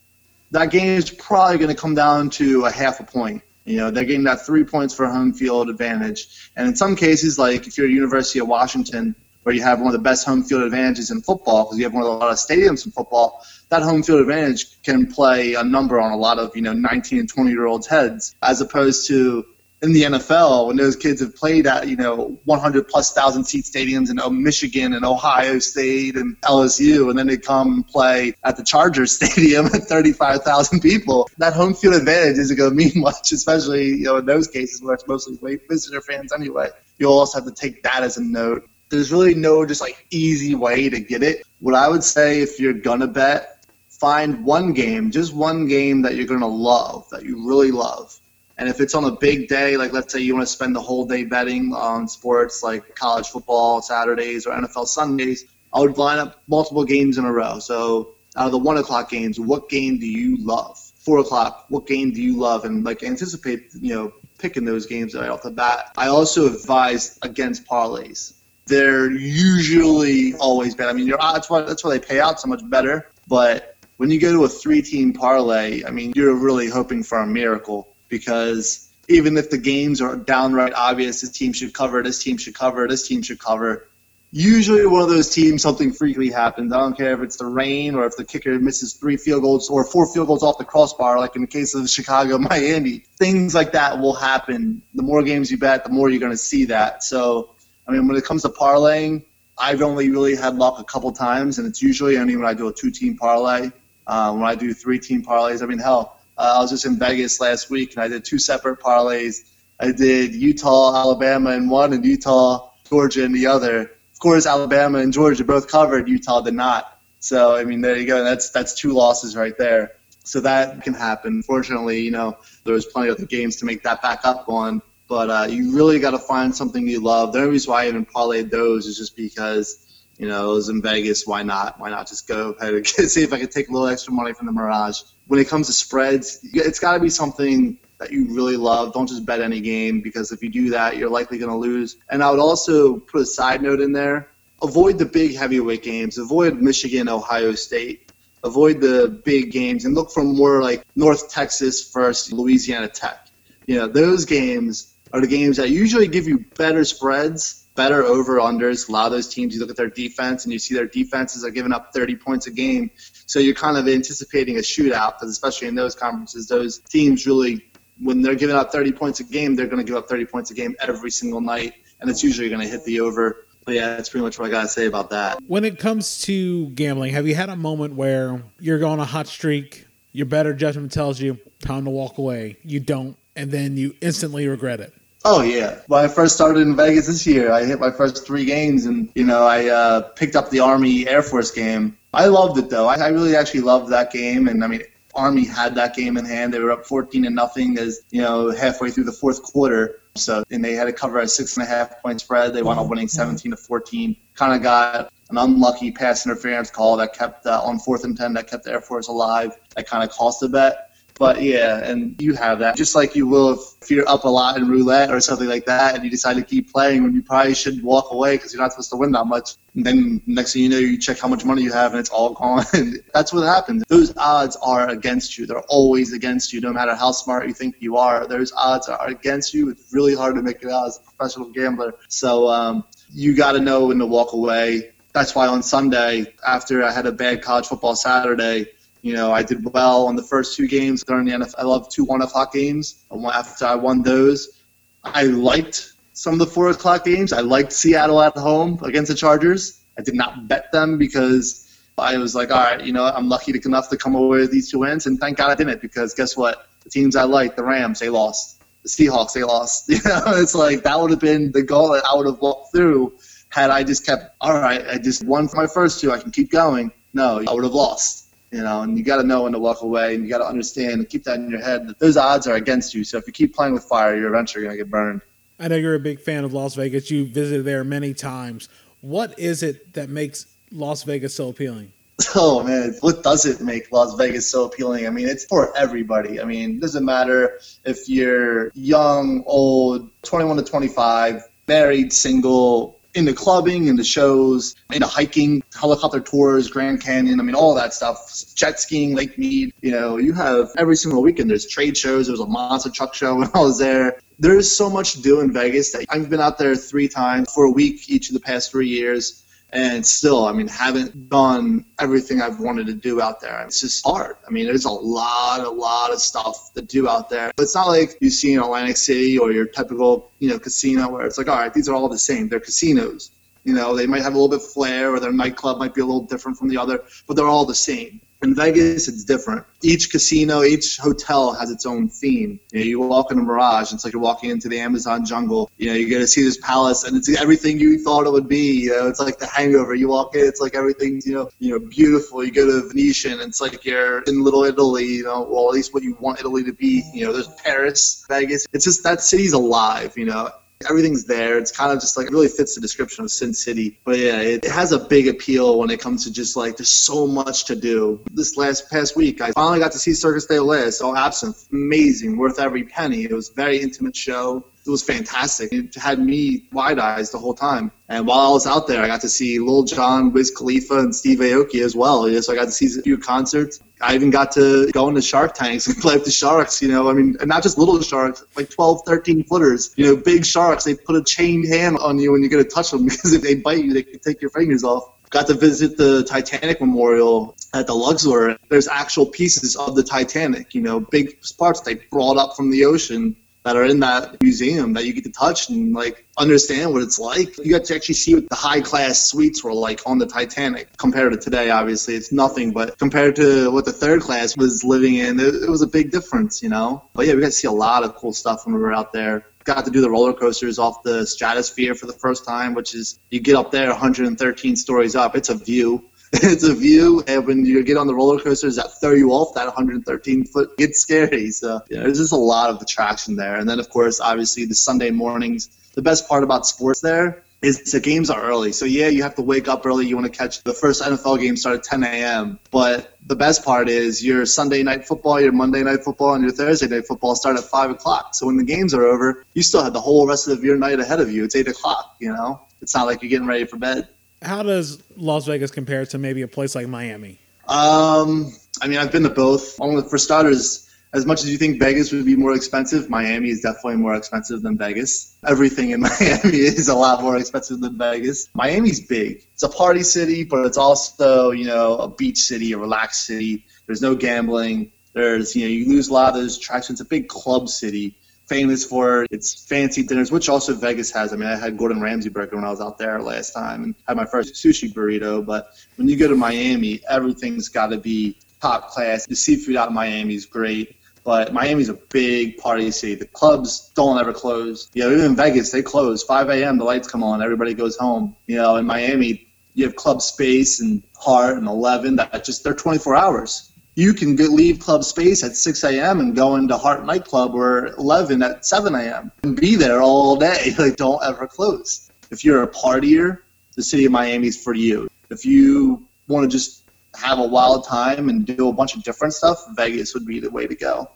[0.50, 3.42] that game is probably going to come down to a half a point.
[3.64, 6.50] You know, they're getting that three points for home field advantage.
[6.56, 9.86] And in some cases, like if you're at University of Washington, where you have one
[9.86, 12.18] of the best home field advantages in football, because you have one of the, a
[12.18, 16.16] lot of stadiums in football, that home field advantage can play a number on a
[16.16, 19.46] lot of you know 19 and 20 year olds' heads, as opposed to
[19.82, 23.64] in the NFL when those kids have played at you know 100 plus thousand seat
[23.64, 28.62] stadiums in Michigan and Ohio State and LSU, and then they come play at the
[28.62, 31.28] Chargers Stadium at 35,000 people.
[31.38, 34.82] That home field advantage isn't going to mean much, especially you know in those cases
[34.82, 36.68] where it's mostly visitor fans anyway.
[36.98, 38.68] You'll also have to take that as a note.
[38.90, 41.46] There's really no just like easy way to get it.
[41.60, 46.16] What I would say if you're gonna bet, find one game, just one game that
[46.16, 48.20] you're gonna love, that you really love
[48.60, 50.82] and if it's on a big day, like let's say you want to spend the
[50.82, 56.18] whole day betting on sports like college football Saturdays or NFL Sundays, I would line
[56.18, 57.58] up multiple games in a row.
[57.58, 60.78] So out of the one o'clock games, what game do you love?
[60.78, 62.66] Four o'clock, what game do you love?
[62.66, 65.92] And like anticipate, you know, picking those games right off the bat.
[65.96, 68.34] I also advise against parlays.
[68.66, 70.90] They're usually always bad.
[70.90, 73.08] I mean, that's why that's why they pay out so much better.
[73.26, 77.26] But when you go to a three-team parlay, I mean, you're really hoping for a
[77.26, 82.36] miracle because even if the games are downright obvious, this team should cover, this team
[82.36, 83.88] should cover, this team should cover.
[84.32, 86.72] Usually, one of those teams, something freakly happens.
[86.72, 89.68] I don't care if it's the rain or if the kicker misses three field goals
[89.68, 93.02] or four field goals off the crossbar, like in the case of Chicago, Miami.
[93.18, 94.82] Things like that will happen.
[94.94, 97.02] The more games you bet, the more you're going to see that.
[97.02, 97.56] So,
[97.88, 99.24] I mean, when it comes to parlaying,
[99.58, 102.68] I've only really had luck a couple times, and it's usually only when I do
[102.68, 103.70] a two-team parlay.
[104.06, 107.38] Uh, when I do three-team parlays, I mean, hell, uh, I was just in Vegas
[107.38, 109.50] last week and I did two separate parlays.
[109.78, 113.82] I did Utah, Alabama in one, and Utah, Georgia in the other.
[113.82, 116.08] Of course, Alabama and Georgia both covered.
[116.08, 116.98] Utah did not.
[117.18, 118.24] So I mean, there you go.
[118.24, 119.92] That's that's two losses right there.
[120.24, 121.42] So that can happen.
[121.42, 124.80] Fortunately, you know, there was plenty of the games to make that back up on.
[125.08, 127.32] But uh, you really got to find something you love.
[127.32, 129.86] The only reason why I even parlayed those is just because
[130.20, 131.26] you know, it was in Vegas.
[131.26, 131.80] Why not?
[131.80, 134.34] Why not just go ahead and see if I could take a little extra money
[134.34, 135.00] from the Mirage?
[135.30, 138.92] When it comes to spreads, it's got to be something that you really love.
[138.92, 141.98] Don't just bet any game because if you do that, you're likely going to lose.
[142.08, 144.28] And I would also put a side note in there
[144.60, 148.10] avoid the big heavyweight games, avoid Michigan, Ohio State.
[148.42, 153.28] Avoid the big games and look for more like North Texas versus Louisiana Tech.
[153.66, 158.38] You know, those games are the games that usually give you better spreads better over
[158.40, 158.90] unders.
[158.90, 161.46] A lot of those teams, you look at their defense and you see their defenses
[161.46, 162.90] are giving up 30 points a game.
[163.24, 167.64] So you're kind of anticipating a shootout because especially in those conferences, those teams really,
[167.98, 170.50] when they're giving up 30 points a game, they're going to give up 30 points
[170.50, 173.46] a game every single night, and it's usually going to hit the over.
[173.64, 175.38] But yeah, that's pretty much what I got to say about that.
[175.46, 179.26] When it comes to gambling, have you had a moment where you're going a hot
[179.26, 183.94] streak, your better judgment tells you time to walk away, you don't, and then you
[184.02, 184.92] instantly regret it?
[185.24, 185.80] Oh yeah.
[185.86, 189.10] When I first started in Vegas this year, I hit my first three games, and
[189.14, 191.98] you know I uh, picked up the Army Air Force game.
[192.14, 192.88] I loved it though.
[192.88, 194.82] I, I really actually loved that game, and I mean
[195.14, 196.54] Army had that game in hand.
[196.54, 200.00] They were up 14 and nothing as you know halfway through the fourth quarter.
[200.16, 202.54] So and they had to cover a six and a half point spread.
[202.54, 204.16] They wound up winning 17 to 14.
[204.34, 208.32] Kind of got an unlucky pass interference call that kept uh, on fourth and ten
[208.34, 209.52] that kept the Air Force alive.
[209.76, 210.89] That kind of cost a bet.
[211.20, 214.56] But yeah, and you have that just like you will if, you're up a lot
[214.56, 217.52] in roulette or something like that, and you decide to keep playing when you probably
[217.52, 219.56] should walk away because you're not supposed to win that much.
[219.74, 222.08] And then next thing you know, you check how much money you have and it's
[222.08, 222.64] all gone.
[223.12, 223.84] That's what happens.
[223.88, 225.44] Those odds are against you.
[225.44, 228.26] They're always against you, no matter how smart you think you are.
[228.26, 229.68] Those odds are against you.
[229.68, 231.96] It's really hard to make it out as a professional gambler.
[232.08, 234.92] So um, you got to know when to walk away.
[235.12, 238.68] That's why on Sunday, after I had a bad college football Saturday,
[239.02, 241.54] you know, I did well on the first two games during the NFL.
[241.58, 243.04] I love two one o'clock games.
[243.32, 244.60] After I won those,
[245.04, 247.32] I liked some of the four o'clock games.
[247.32, 249.80] I liked Seattle at home against the Chargers.
[249.98, 253.58] I did not bet them because I was like, all right, you know, I'm lucky
[253.64, 256.36] enough to come away with these two wins, and thank God I didn't because guess
[256.36, 256.66] what?
[256.84, 258.62] The teams I like, the Rams, they lost.
[258.82, 259.88] The Seahawks, they lost.
[259.88, 262.72] You know, it's like that would have been the goal that I would have walked
[262.72, 263.14] through
[263.50, 266.30] had I just kept, all right, I just won for my first two, I can
[266.30, 266.92] keep going.
[267.12, 269.82] No, I would have lost you know, and you got to know when to walk
[269.82, 272.46] away, and you got to understand and keep that in your head that those odds
[272.46, 273.04] are against you.
[273.04, 275.20] So if you keep playing with fire, you're eventually going to get burned.
[275.58, 277.10] I know you're a big fan of Las Vegas.
[277.10, 278.68] You visited there many times.
[279.02, 281.92] What is it that makes Las Vegas so appealing?
[282.34, 285.06] Oh man, what does it make Las Vegas so appealing?
[285.06, 286.38] I mean, it's for everybody.
[286.38, 293.32] I mean, it doesn't matter if you're young, old, 21 to 25, married, single, into
[293.32, 297.40] clubbing, into shows, into hiking, helicopter tours, Grand Canyon.
[297.40, 298.32] I mean, all that stuff.
[298.54, 299.72] Jet skiing, Lake Mead.
[299.80, 301.50] You know, you have every single weekend.
[301.50, 302.26] There's trade shows.
[302.26, 304.20] There was a monster truck show when I was there.
[304.38, 305.92] There's so much to do in Vegas.
[305.92, 308.88] That I've been out there three times for a week each of the past three
[308.88, 313.62] years and still, I mean, haven't done everything I've wanted to do out there.
[313.62, 314.36] It's just hard.
[314.46, 317.52] I mean, there's a lot, a lot of stuff to do out there.
[317.58, 321.26] It's not like you see in Atlantic City or your typical, you know, casino where
[321.26, 322.48] it's like, all right, these are all the same.
[322.48, 323.30] They're casinos.
[323.64, 326.00] You know, they might have a little bit of flair or their nightclub might be
[326.00, 328.20] a little different from the other, but they're all the same.
[328.42, 329.66] In Vegas, it's different.
[329.82, 332.58] Each casino, each hotel has its own theme.
[332.72, 335.70] You, know, you walk in a Mirage, it's like you're walking into the Amazon jungle.
[335.76, 338.48] You know, you get to see this palace, and it's everything you thought it would
[338.48, 338.84] be.
[338.84, 339.94] You know, it's like The Hangover.
[339.94, 342.42] You walk in, it's like everything's you know, you know, beautiful.
[342.42, 345.06] You go to Venetian, it's like you're in Little Italy.
[345.06, 347.04] You know, well at least what you want Italy to be.
[347.12, 348.66] You know, there's Paris, Vegas.
[348.72, 350.16] It's just that city's alive.
[350.16, 350.50] You know,
[350.88, 351.58] Everything's there.
[351.58, 353.98] It's kind of just like really fits the description of Sin City.
[354.04, 356.88] But yeah, it, it, has a big appeal when it comes to just like there's
[356.88, 358.20] so much to do.
[358.32, 360.90] This last past week, I finally got to see Cirque du Soleil.
[360.90, 363.24] So Absinthe, amazing, worth every penny.
[363.24, 365.72] It was a very intimate show it was fantastic.
[365.72, 367.92] It had me wide eyes the whole time.
[368.08, 371.14] And while I was out there, I got to see Lil Jon, Wiz Khalifa, and
[371.14, 372.28] Steve Aoki as well.
[372.42, 373.80] So I got to see a few concerts.
[374.00, 377.10] I even got to go into shark tanks and play with the sharks, you know,
[377.10, 380.84] I mean, and not just little sharks, like 12, 13 footers, you know, big sharks.
[380.84, 383.42] They put a chained hand on you when you get to touch them because if
[383.42, 387.54] they bite you, they can take your fingers off got to visit the Titanic Memorial
[387.72, 388.58] at the Luxor.
[388.68, 392.84] There's actual pieces of the Titanic, you know, big parts they brought up from the
[392.86, 397.02] ocean that are in that museum that you get to touch and like understand what
[397.02, 397.58] it's like.
[397.58, 400.96] You get to actually see what the high class suites were like on the Titanic
[400.96, 401.70] compared to today.
[401.70, 405.68] Obviously, it's nothing, but compared to what the third class was living in, it, it
[405.68, 407.04] was a big difference, you know.
[407.14, 409.12] But yeah, we got to see a lot of cool stuff when we were out
[409.12, 409.46] there.
[409.64, 413.18] Got to do the roller coasters off the stratosphere for the first time, which is
[413.30, 415.36] you get up there 113 stories up.
[415.36, 419.00] It's a view it's a view, and when you get on the roller coasters that
[419.00, 421.50] throw you off that 113 foot, it's scary.
[421.50, 423.56] So yeah, there's just a lot of attraction there.
[423.56, 425.68] And then of course, obviously the Sunday mornings.
[425.94, 428.72] The best part about sports there is the games are early.
[428.72, 430.06] So yeah, you have to wake up early.
[430.06, 432.58] You want to catch the first NFL game start at 10 a.m.
[432.70, 436.52] But the best part is your Sunday night football, your Monday night football, and your
[436.52, 438.34] Thursday night football start at five o'clock.
[438.34, 441.00] So when the games are over, you still have the whole rest of your night
[441.00, 441.44] ahead of you.
[441.44, 442.16] It's eight o'clock.
[442.20, 444.08] You know, it's not like you're getting ready for bed.
[444.42, 447.38] How does Las Vegas compare to maybe a place like Miami?
[447.68, 449.76] Um, I mean, I've been to both.
[449.76, 453.96] For starters, as much as you think Vegas would be more expensive, Miami is definitely
[453.96, 455.36] more expensive than Vegas.
[455.46, 458.48] Everything in Miami is a lot more expensive than Vegas.
[458.54, 459.44] Miami's big.
[459.52, 463.66] It's a party city, but it's also, you know, a beach city, a relaxed city.
[463.86, 464.92] There's no gambling.
[465.12, 467.00] There's, you know, you lose a lot of those attractions.
[467.00, 468.16] It's a big club city,
[468.50, 471.32] famous for its fancy dinners, which also Vegas has.
[471.32, 473.94] I mean, I had Gordon Ramsay burger when I was out there last time and
[474.08, 475.46] had my first sushi burrito.
[475.46, 479.24] But when you go to Miami, everything's got to be top class.
[479.24, 480.96] The seafood out of Miami is great.
[481.22, 483.14] But Miami's a big party city.
[483.14, 484.90] The clubs don't ever close.
[484.94, 486.76] You know, even in Vegas, they close 5 a.m.
[486.78, 488.34] The lights come on, everybody goes home.
[488.48, 492.74] You know, in Miami, you have Club Space and Heart and Eleven that just they're
[492.74, 493.69] 24 hours.
[494.00, 496.20] You can get, leave Club Space at 6 a.m.
[496.20, 499.30] and go into Heart nightclub or 11 at 7 a.m.
[499.42, 500.72] and be there all day.
[500.78, 502.10] Like, don't ever close.
[502.30, 503.40] If you're a partier,
[503.76, 505.10] the city of Miami is for you.
[505.28, 506.84] If you want to just
[507.14, 510.48] have a wild time and do a bunch of different stuff, Vegas would be the
[510.48, 511.10] way to go.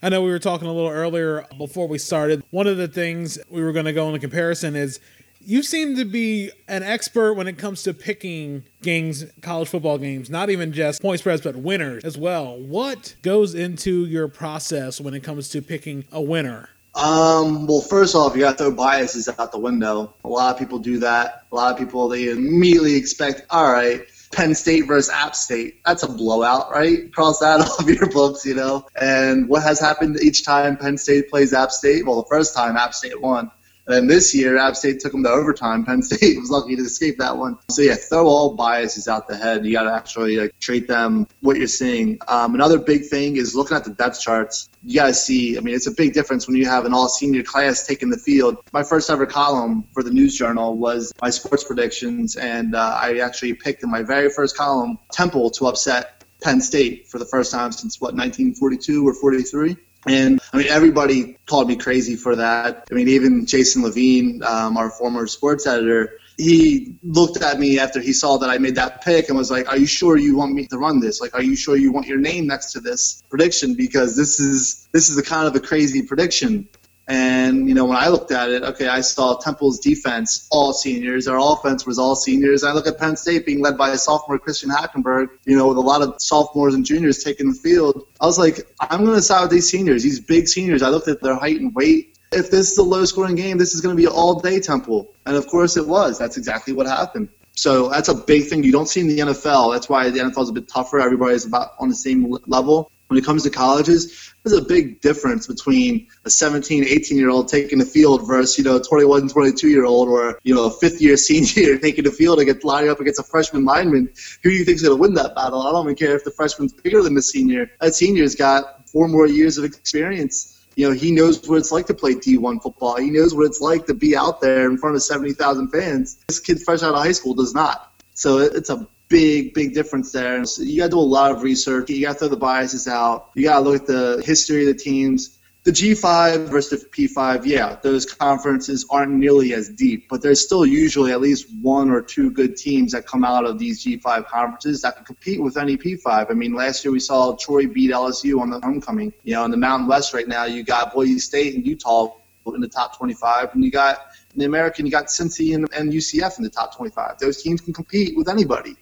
[0.00, 2.44] I know we were talking a little earlier before we started.
[2.50, 5.00] One of the things we were going to go into comparison is
[5.48, 10.28] you seem to be an expert when it comes to picking games, college football games,
[10.28, 12.60] not even just point spreads, but winners as well.
[12.60, 16.68] What goes into your process when it comes to picking a winner?
[16.94, 20.12] Um, well, first off, you got to throw biases out the window.
[20.22, 21.46] A lot of people do that.
[21.50, 25.80] A lot of people, they immediately expect, all right, Penn State versus App State.
[25.86, 27.10] That's a blowout, right?
[27.14, 28.86] Cross that off your books, you know.
[29.00, 32.04] And what has happened each time Penn State plays App State?
[32.04, 33.50] Well, the first time App State won.
[33.88, 35.86] And then this year, App State took them to overtime.
[35.86, 37.56] Penn State was lucky to escape that one.
[37.70, 39.64] So yeah, throw all biases out the head.
[39.64, 42.18] You got to actually like, treat them what you're seeing.
[42.28, 44.68] Um, another big thing is looking at the depth charts.
[44.84, 45.56] You got to see.
[45.56, 48.18] I mean, it's a big difference when you have an all senior class taking the
[48.18, 48.58] field.
[48.72, 53.18] My first ever column for the News Journal was my sports predictions, and uh, I
[53.20, 57.50] actually picked in my very first column Temple to upset Penn State for the first
[57.50, 59.76] time since what 1942 or 43.
[60.06, 62.86] And I mean, everybody called me crazy for that.
[62.90, 68.00] I mean, even Jason Levine, um, our former sports editor, he looked at me after
[68.00, 70.54] he saw that I made that pick and was like, "Are you sure you want
[70.54, 71.20] me to run this?
[71.20, 73.74] Like, are you sure you want your name next to this prediction?
[73.74, 76.68] Because this is this is a kind of a crazy prediction."
[77.08, 81.26] And, you know, when I looked at it, okay, I saw Temple's defense, all seniors.
[81.26, 82.64] Our offense was all seniors.
[82.64, 85.78] I look at Penn State being led by a sophomore, Christian Hackenberg, you know, with
[85.78, 88.06] a lot of sophomores and juniors taking the field.
[88.20, 90.82] I was like, I'm going to side with these seniors, these big seniors.
[90.82, 92.18] I looked at their height and weight.
[92.30, 95.14] If this is a low scoring game, this is going to be all day Temple.
[95.24, 96.18] And of course it was.
[96.18, 97.30] That's exactly what happened.
[97.58, 99.72] So that's a big thing you don't see in the NFL.
[99.72, 101.00] That's why the NFL is a bit tougher.
[101.00, 102.92] Everybody's about on the same level.
[103.08, 107.48] When it comes to colleges, there's a big difference between a 17, 18 year old
[107.48, 110.70] taking the field versus, you know, a 21, 22 year old or, you know, a
[110.70, 114.10] fifth year senior taking the field against lining up against a freshman lineman.
[114.42, 115.62] Who do you think is going to win that battle?
[115.62, 117.70] I don't even care if the freshman's bigger than the senior.
[117.80, 121.86] That senior's got four more years of experience you know, he knows what it's like
[121.86, 122.98] to play D1 football.
[122.98, 126.24] He knows what it's like to be out there in front of 70,000 fans.
[126.28, 127.92] This kid fresh out of high school does not.
[128.14, 130.44] So it's a big, big difference there.
[130.44, 131.90] So you got to do a lot of research.
[131.90, 133.30] You got to throw the biases out.
[133.34, 135.38] You got to look at the history of the teams.
[135.64, 140.64] The G5 versus the P5, yeah, those conferences aren't nearly as deep, but there's still
[140.64, 144.80] usually at least one or two good teams that come out of these G5 conferences
[144.82, 146.30] that can compete with any P5.
[146.30, 149.12] I mean, last year we saw Troy beat LSU on the homecoming.
[149.24, 152.14] You know, in the Mountain West right now, you got Boise State and Utah
[152.46, 155.92] in the top 25, and you got in the American, you got Cincy and, and
[155.92, 157.18] UCF in the top 25.
[157.18, 158.74] Those teams can compete with anybody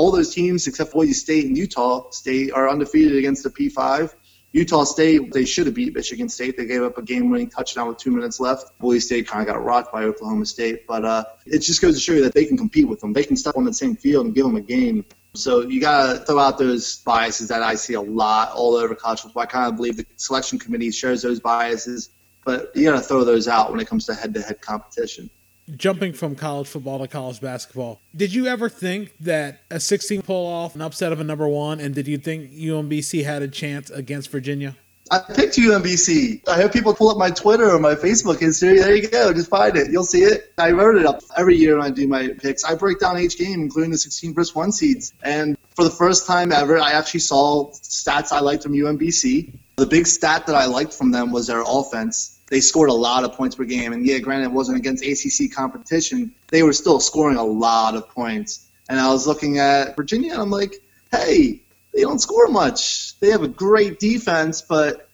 [0.00, 4.14] all those teams except Boise State and Utah State are undefeated against the P5.
[4.52, 6.56] Utah State, they should have beat Michigan State.
[6.56, 8.78] They gave up a game-winning touchdown with two minutes left.
[8.78, 12.00] Boise State kind of got rocked by Oklahoma State, but uh, it just goes to
[12.00, 13.12] show you that they can compete with them.
[13.12, 15.04] They can step on the same field and give them a game.
[15.34, 18.94] So you got to throw out those biases that I see a lot all over
[18.94, 19.42] college football.
[19.42, 22.08] I kind of believe the selection committee shares those biases,
[22.46, 25.28] but you got to throw those out when it comes to head-to-head competition
[25.76, 30.46] jumping from college football to college basketball, did you ever think that a 16 pull
[30.46, 31.80] off an upset of a number one?
[31.80, 34.76] And did you think UMBC had a chance against Virginia?
[35.12, 36.46] I picked UMBC.
[36.48, 38.78] I have people pull up my Twitter or my Facebook history.
[38.78, 39.32] There you go.
[39.32, 39.90] Just find it.
[39.90, 40.52] You'll see it.
[40.56, 42.62] I wrote it up every year when I do my picks.
[42.62, 45.12] I break down each game, including the 16 versus 1 seeds.
[45.24, 49.52] And for the first time ever, I actually saw stats I liked from UMBC.
[49.76, 53.24] The big stat that I liked from them was their offense they scored a lot
[53.24, 53.92] of points per game.
[53.92, 56.34] And yeah, granted, it wasn't against ACC competition.
[56.48, 58.66] They were still scoring a lot of points.
[58.88, 60.74] And I was looking at Virginia, and I'm like,
[61.12, 61.62] hey,
[61.94, 63.18] they don't score much.
[63.20, 65.08] They have a great defense, but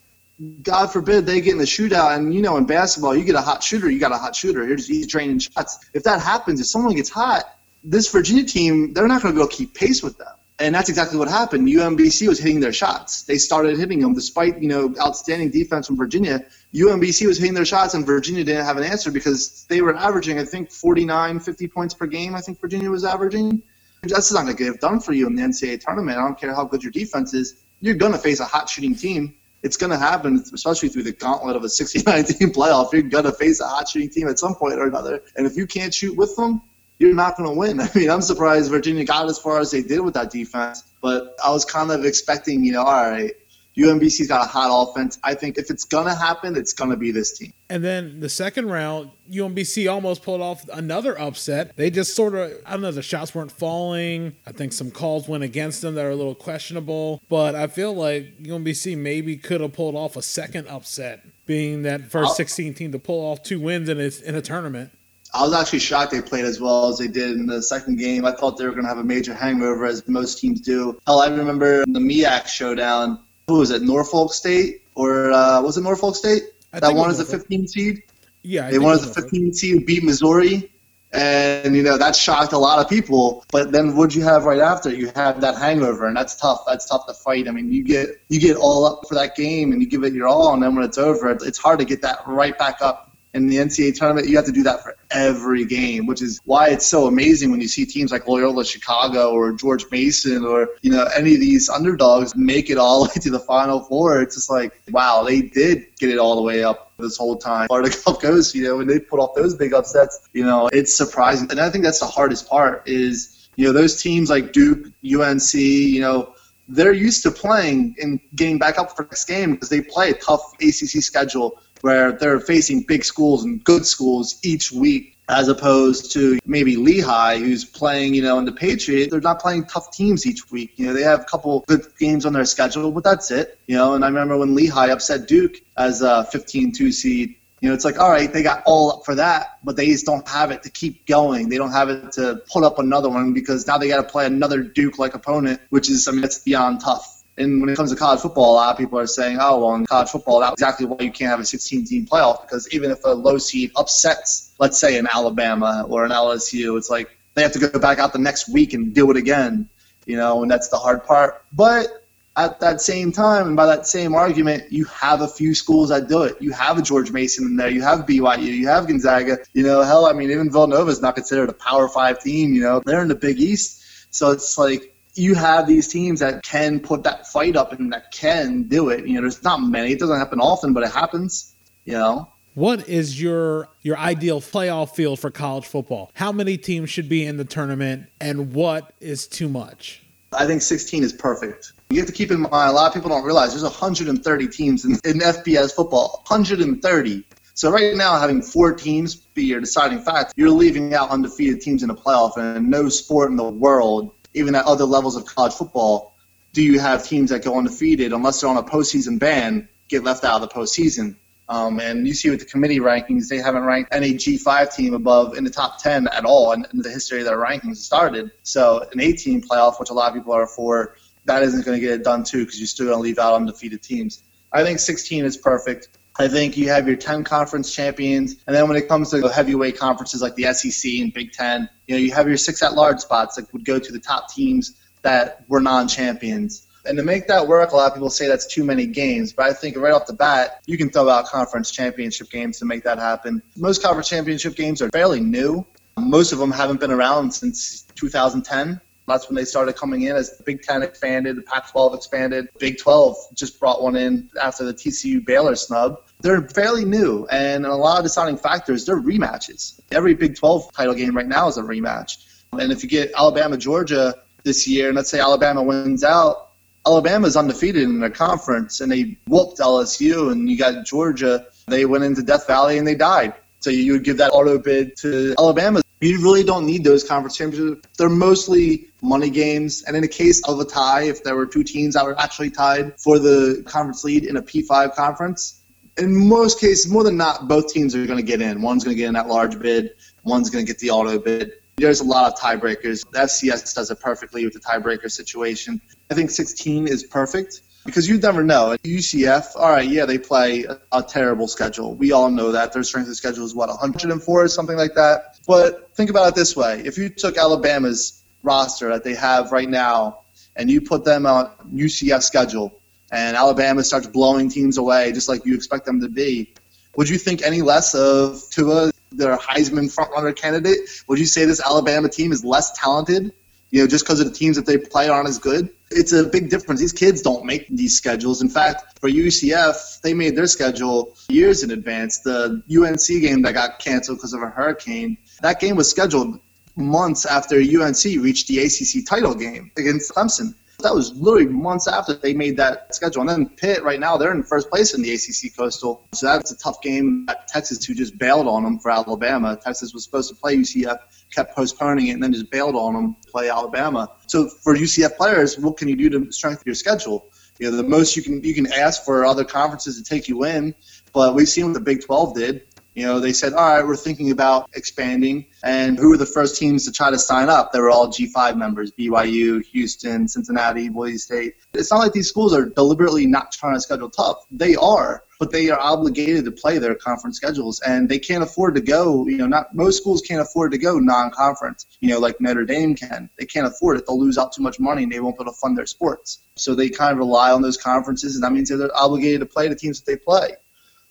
[0.63, 2.17] God forbid they get in the shootout.
[2.17, 4.67] And you know, in basketball, you get a hot shooter, you got a hot shooter.
[4.67, 5.79] Here's he's draining shots.
[5.93, 7.45] If that happens, if someone gets hot,
[7.85, 10.36] this Virginia team, they're not going to go keep pace with them.
[10.59, 11.69] And that's exactly what happened.
[11.69, 13.25] UMBC was hitting their shots.
[13.25, 16.47] They started hitting them despite, you know, outstanding defense from Virginia.
[16.75, 20.39] UMBC was hitting their shots and Virginia didn't have an answer because they were averaging,
[20.39, 22.35] I think, 49, 50 points per game.
[22.35, 23.63] I think Virginia was averaging.
[24.03, 26.19] That's not going to get done for you in the NCAA tournament.
[26.19, 27.63] I don't care how good your defense is.
[27.81, 29.35] You're going to face a hot shooting team.
[29.63, 32.93] It's going to happen, especially through the gauntlet of a 69 team playoff.
[32.93, 35.23] You're going to face a hot shooting team at some point or another.
[35.37, 36.63] And if you can't shoot with them,
[36.99, 37.81] you're not going to win.
[37.81, 41.35] I mean, I'm surprised Virginia got as far as they did with that defense, but
[41.45, 43.33] I was kind of expecting, you know, all right,
[43.77, 45.19] UMBC's got a hot offense.
[45.23, 47.53] I think if it's going to happen, it's going to be this team.
[47.69, 51.77] And then the second round, UMBC almost pulled off another upset.
[51.77, 54.35] They just sort of, I don't know, the shots weren't falling.
[54.47, 57.93] I think some calls went against them that are a little questionable, but I feel
[57.93, 62.93] like UMBC maybe could have pulled off a second upset, being that 1st 16 team
[62.93, 64.91] to pull off two wins in a, in a tournament.
[65.35, 68.25] I was actually shocked they played as well as they did in the second game.
[68.25, 70.99] I thought they were going to have a major hangover, as most teams do.
[71.07, 73.21] Hell, I remember the MEAC showdown.
[73.49, 73.83] Who was it?
[73.83, 77.69] Norfolk State or uh, was it Norfolk State I that won was as a 15
[77.69, 78.03] seed?
[78.43, 80.73] Yeah, I they won it as a 15 seed, beat Missouri,
[81.13, 83.45] and you know that shocked a lot of people.
[83.53, 84.91] But then what'd you have right after?
[84.91, 86.63] You have that hangover, and that's tough.
[86.67, 87.49] That's tough to fight.
[87.49, 90.13] I mean, you get you get all up for that game, and you give it
[90.13, 93.06] your all, and then when it's over, it's hard to get that right back up.
[93.35, 96.69] In the NCAA tournament, you have to do that for every game, which is why
[96.69, 100.91] it's so amazing when you see teams like Loyola Chicago or George Mason or you
[100.91, 104.23] know any of these underdogs make it all the way to the Final Four.
[104.23, 107.67] It's just like wow, they did get it all the way up this whole time.
[107.69, 110.95] Florida Gulf Coast, you know, when they put off those big upsets, you know, it's
[110.95, 111.51] surprising.
[111.51, 115.55] And I think that's the hardest part is you know those teams like Duke, UNC,
[115.55, 116.33] you know.
[116.69, 120.15] They're used to playing and getting back up for next game because they play a
[120.15, 126.11] tough ACC schedule where they're facing big schools and good schools each week as opposed
[126.13, 129.09] to maybe Lehigh, who's playing, you know, in the Patriot.
[129.09, 130.73] They're not playing tough teams each week.
[130.75, 133.57] You know, they have a couple good games on their schedule, but that's it.
[133.69, 137.37] You know, and I remember when Lehigh upset Duke as a 15-2 seed.
[137.61, 140.07] You know, it's like, all right, they got all up for that, but they just
[140.07, 141.49] don't have it to keep going.
[141.49, 144.27] They don't have it to put up another one because now they got to play
[144.27, 147.16] another Duke-like opponent, which is, I mean, that's beyond tough.
[147.39, 149.75] And when it comes to college football, a lot of people are saying, oh, well,
[149.75, 152.91] in college football, that's exactly why you can't have a 16 team playoff because even
[152.91, 157.43] if a low seed upsets, let's say, an Alabama or an LSU, it's like they
[157.43, 159.69] have to go back out the next week and do it again,
[160.07, 161.45] you know, and that's the hard part.
[161.53, 161.89] But
[162.37, 166.09] at that same time, and by that same argument, you have a few schools that
[166.09, 166.41] do it.
[166.41, 167.71] You have a George Mason in there.
[167.71, 168.45] You have BYU.
[168.45, 169.39] You have Gonzaga.
[169.55, 172.53] You know, hell, I mean, even Villanova is not considered a Power Five team.
[172.53, 173.83] You know, they're in the Big East.
[174.11, 178.13] So it's like you have these teams that can put that fight up and that
[178.13, 179.07] can do it.
[179.07, 179.93] You know, there's not many.
[179.93, 181.55] It doesn't happen often, but it happens.
[181.85, 182.33] You know.
[182.55, 186.11] What is your your ideal playoff field for college football?
[186.15, 190.03] How many teams should be in the tournament, and what is too much?
[190.33, 191.73] I think 16 is perfect.
[191.91, 194.85] You have to keep in mind, a lot of people don't realize there's 130 teams
[194.85, 196.25] in, in FBS football.
[196.27, 197.25] 130.
[197.55, 201.83] So right now, having four teams be your deciding factor, you're leaving out undefeated teams
[201.83, 205.55] in the playoff, and no sport in the world, even at other levels of college
[205.55, 206.15] football,
[206.53, 210.25] do you have teams that go undefeated unless they're on a postseason ban get left
[210.25, 211.17] out of the postseason.
[211.49, 215.37] Um, and you see with the committee rankings, they haven't ranked any G5 team above
[215.37, 218.33] in the top 10 at all in, in the history of their rankings started.
[218.43, 221.81] So an 18 playoff, which a lot of people are for, that isn't going to
[221.81, 224.23] get it done too because you're still going to leave out undefeated teams.
[224.53, 225.89] I think 16 is perfect.
[226.19, 229.79] I think you have your 10 conference champions, and then when it comes to heavyweight
[229.79, 233.37] conferences like the SEC and Big Ten, you know, you have your six at-large spots
[233.37, 236.67] that would go to the top teams that were non-champions.
[236.87, 239.47] And to make that work, a lot of people say that's too many games, but
[239.47, 242.85] I think right off the bat, you can throw out conference championship games to make
[242.85, 243.43] that happen.
[243.57, 245.67] Most conference championship games are fairly new.
[245.99, 248.81] Most of them haven't been around since 2010.
[249.07, 252.79] That's when they started coming in as the Big Ten expanded, the Pac-12 expanded, Big
[252.79, 256.03] 12 just brought one in after the TCU Baylor snub.
[256.21, 259.81] They're fairly new, and a lot of deciding factors, they're rematches.
[259.93, 262.25] Every Big 12 title game right now is a rematch.
[262.53, 266.51] And if you get Alabama, Georgia this year, and let's say Alabama wins out,
[266.87, 271.47] Alabama's undefeated in their conference, and they whooped LSU, and you got Georgia.
[271.67, 273.35] They went into Death Valley and they died.
[273.67, 275.83] So you would give that auto bid to Alabama.
[276.01, 277.89] You really don't need those conference championships.
[277.99, 279.83] They're mostly money games.
[279.83, 282.51] And in the case of a tie, if there were two teams that were actually
[282.51, 285.65] tied for the conference lead in a P5 conference,
[285.99, 288.63] in most cases, more than not, both teams are going to get in.
[288.63, 291.51] One's going to get in that large bid, one's going to get the auto bid.
[291.77, 293.05] There's a lot of tiebreakers.
[293.11, 295.81] The FCS does it perfectly with the tiebreaker situation.
[296.09, 298.73] I think 16 is perfect because you never know.
[298.73, 301.95] At UCF, all right, yeah, they play a, a, terrible schedule.
[301.95, 302.73] We all know that.
[302.73, 305.39] Their strength of schedule is, what, 104 or something like that?
[305.47, 306.83] But think about it this way.
[306.85, 310.21] If you took Alabama's roster that they have right now
[310.57, 312.79] and you put them on UCF schedule,
[313.13, 316.53] and Alabama starts blowing teams away just like you expect them to be,
[316.97, 320.79] would you think any less of Tua, their Heisman frontrunner candidate?
[321.07, 323.33] Would you say this Alabama team is less talented?
[323.71, 325.71] You know, just because of the teams that they play aren't as good?
[325.91, 326.81] It's a big difference.
[326.81, 328.43] These kids don't make these schedules.
[328.43, 332.19] In fact, for UCF, they made their schedule years in advance.
[332.19, 336.41] The UNC game that got canceled because of a hurricane, that game was scheduled
[336.77, 340.55] months after UNC reached the ACC title game against Clemson.
[340.81, 343.23] That was literally months after they made that schedule.
[343.23, 346.07] And then Pitt, right now, they're in first place in the ACC Coastal.
[346.13, 349.57] So that's a tough game at Texas, who just bailed on them for Alabama.
[349.57, 350.99] Texas was supposed to play UCF,
[351.33, 354.11] kept postponing it, and then just bailed on them play Alabama.
[354.27, 357.31] So for UCF players, what can you do to strengthen your schedule?
[357.59, 360.45] You know, the most you can you can ask for other conferences to take you
[360.45, 360.75] in,
[361.13, 362.63] but we've seen what the Big 12 did.
[362.97, 365.49] You know, they said, all right, we're thinking about expanding.
[365.63, 367.71] And who were the first teams to try to sign up?
[367.71, 371.57] They were all G5 members BYU, Houston, Cincinnati, Boise State.
[371.75, 374.39] It's not like these schools are deliberately not trying to schedule tough.
[374.51, 378.75] They are, but they are obligated to play their conference schedules and they can't afford
[378.75, 382.19] to go, you know, not most schools can't afford to go non conference, you know,
[382.19, 383.29] like Notre Dame can.
[383.39, 384.07] They can't afford it.
[384.07, 386.41] They'll lose out too much money and they won't be able to fund their sports.
[386.57, 389.69] So they kind of rely on those conferences and that means they're obligated to play
[389.69, 390.57] the teams that they play.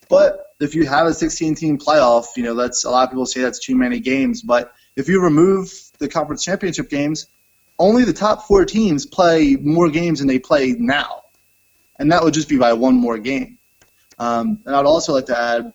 [0.10, 3.26] But if you have a 16 team playoff, you know, that's a lot of people
[3.26, 4.42] say that's too many games.
[4.42, 7.28] But if you remove the conference championship games,
[7.78, 11.24] only the top four teams play more games than they play now.
[12.00, 13.58] And that would just be by one more game.
[14.20, 15.74] Um, and I'd also like to add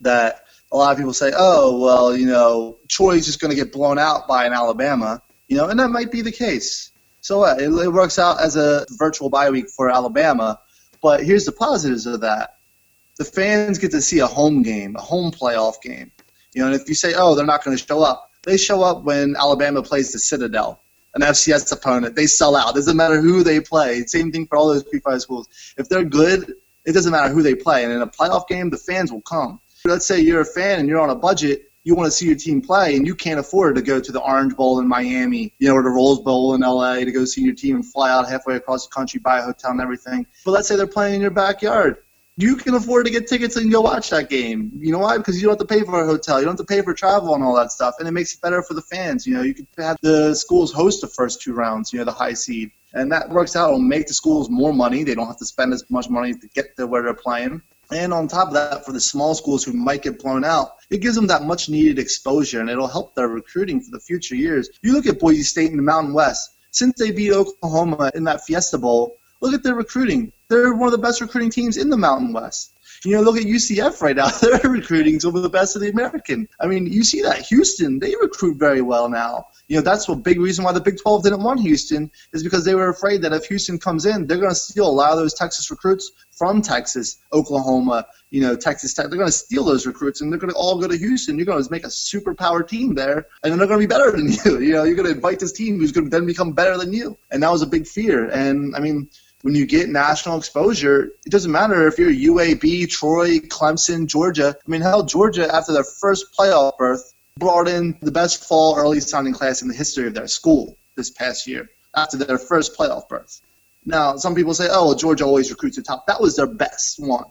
[0.00, 3.72] that a lot of people say, oh, well, you know, Troy's just going to get
[3.72, 6.90] blown out by an Alabama, you know, and that might be the case.
[7.20, 7.60] So what?
[7.60, 10.60] It, it works out as a virtual bye week for Alabama.
[11.02, 12.56] But here's the positives of that
[13.18, 16.10] the fans get to see a home game, a home playoff game.
[16.54, 18.82] You know, and if you say, oh, they're not going to show up, they show
[18.82, 20.80] up when Alabama plays the Citadel,
[21.14, 22.16] an FCS opponent.
[22.16, 22.70] They sell out.
[22.70, 24.02] It doesn't matter who they play.
[24.06, 25.48] Same thing for all those P5 schools.
[25.76, 26.54] If they're good,
[26.84, 27.84] it doesn't matter who they play.
[27.84, 29.60] And in a playoff game, the fans will come.
[29.84, 31.62] Let's say you're a fan and you're on a budget.
[31.82, 34.20] You want to see your team play, and you can't afford to go to the
[34.20, 37.40] Orange Bowl in Miami, you know, or the Rose Bowl in LA to go see
[37.40, 40.26] your team and fly out halfway across the country, buy a hotel and everything.
[40.44, 41.96] But let's say they're playing in your backyard
[42.40, 44.72] you can afford to get tickets and go watch that game.
[44.78, 45.18] You know why?
[45.18, 46.94] Because you don't have to pay for a hotel, you don't have to pay for
[46.94, 49.26] travel and all that stuff, and it makes it better for the fans.
[49.26, 51.92] You know, you can have the schools host the first two rounds.
[51.92, 53.68] You know, the high seed, and that works out.
[53.68, 55.04] It'll make the schools more money.
[55.04, 57.62] They don't have to spend as much money to get to where they're playing.
[57.92, 60.98] And on top of that, for the small schools who might get blown out, it
[60.98, 64.70] gives them that much needed exposure, and it'll help their recruiting for the future years.
[64.82, 66.56] You look at Boise State in the Mountain West.
[66.70, 70.92] Since they beat Oklahoma in that Fiesta Bowl, look at their recruiting they're one of
[70.92, 72.76] the best recruiting teams in the Mountain West.
[73.04, 74.28] You know, look at UCF right now.
[74.42, 76.46] They're recruiting some of the best of the American.
[76.60, 77.38] I mean, you see that.
[77.38, 79.46] Houston, they recruit very well now.
[79.68, 82.64] You know, that's a big reason why the Big 12 didn't want Houston, is because
[82.64, 85.18] they were afraid that if Houston comes in, they're going to steal a lot of
[85.18, 89.08] those Texas recruits from Texas, Oklahoma, you know, Texas Tech.
[89.08, 91.38] They're going to steal those recruits and they're going to all go to Houston.
[91.38, 94.32] You're going to make a superpower team there, and they're going to be better than
[94.44, 94.58] you.
[94.60, 96.92] You know, you're going to invite this team who's going to then become better than
[96.92, 97.16] you.
[97.30, 98.28] And that was a big fear.
[98.28, 99.08] And, I mean,
[99.42, 104.56] when you get national exposure, it doesn't matter if you're UAB, Troy, Clemson, Georgia.
[104.66, 109.00] I mean, hell, Georgia, after their first playoff berth, brought in the best fall early
[109.00, 113.08] signing class in the history of their school this past year after their first playoff
[113.08, 113.40] berth.
[113.86, 116.06] Now, some people say, oh, well, Georgia always recruits the top.
[116.06, 117.24] That was their best one.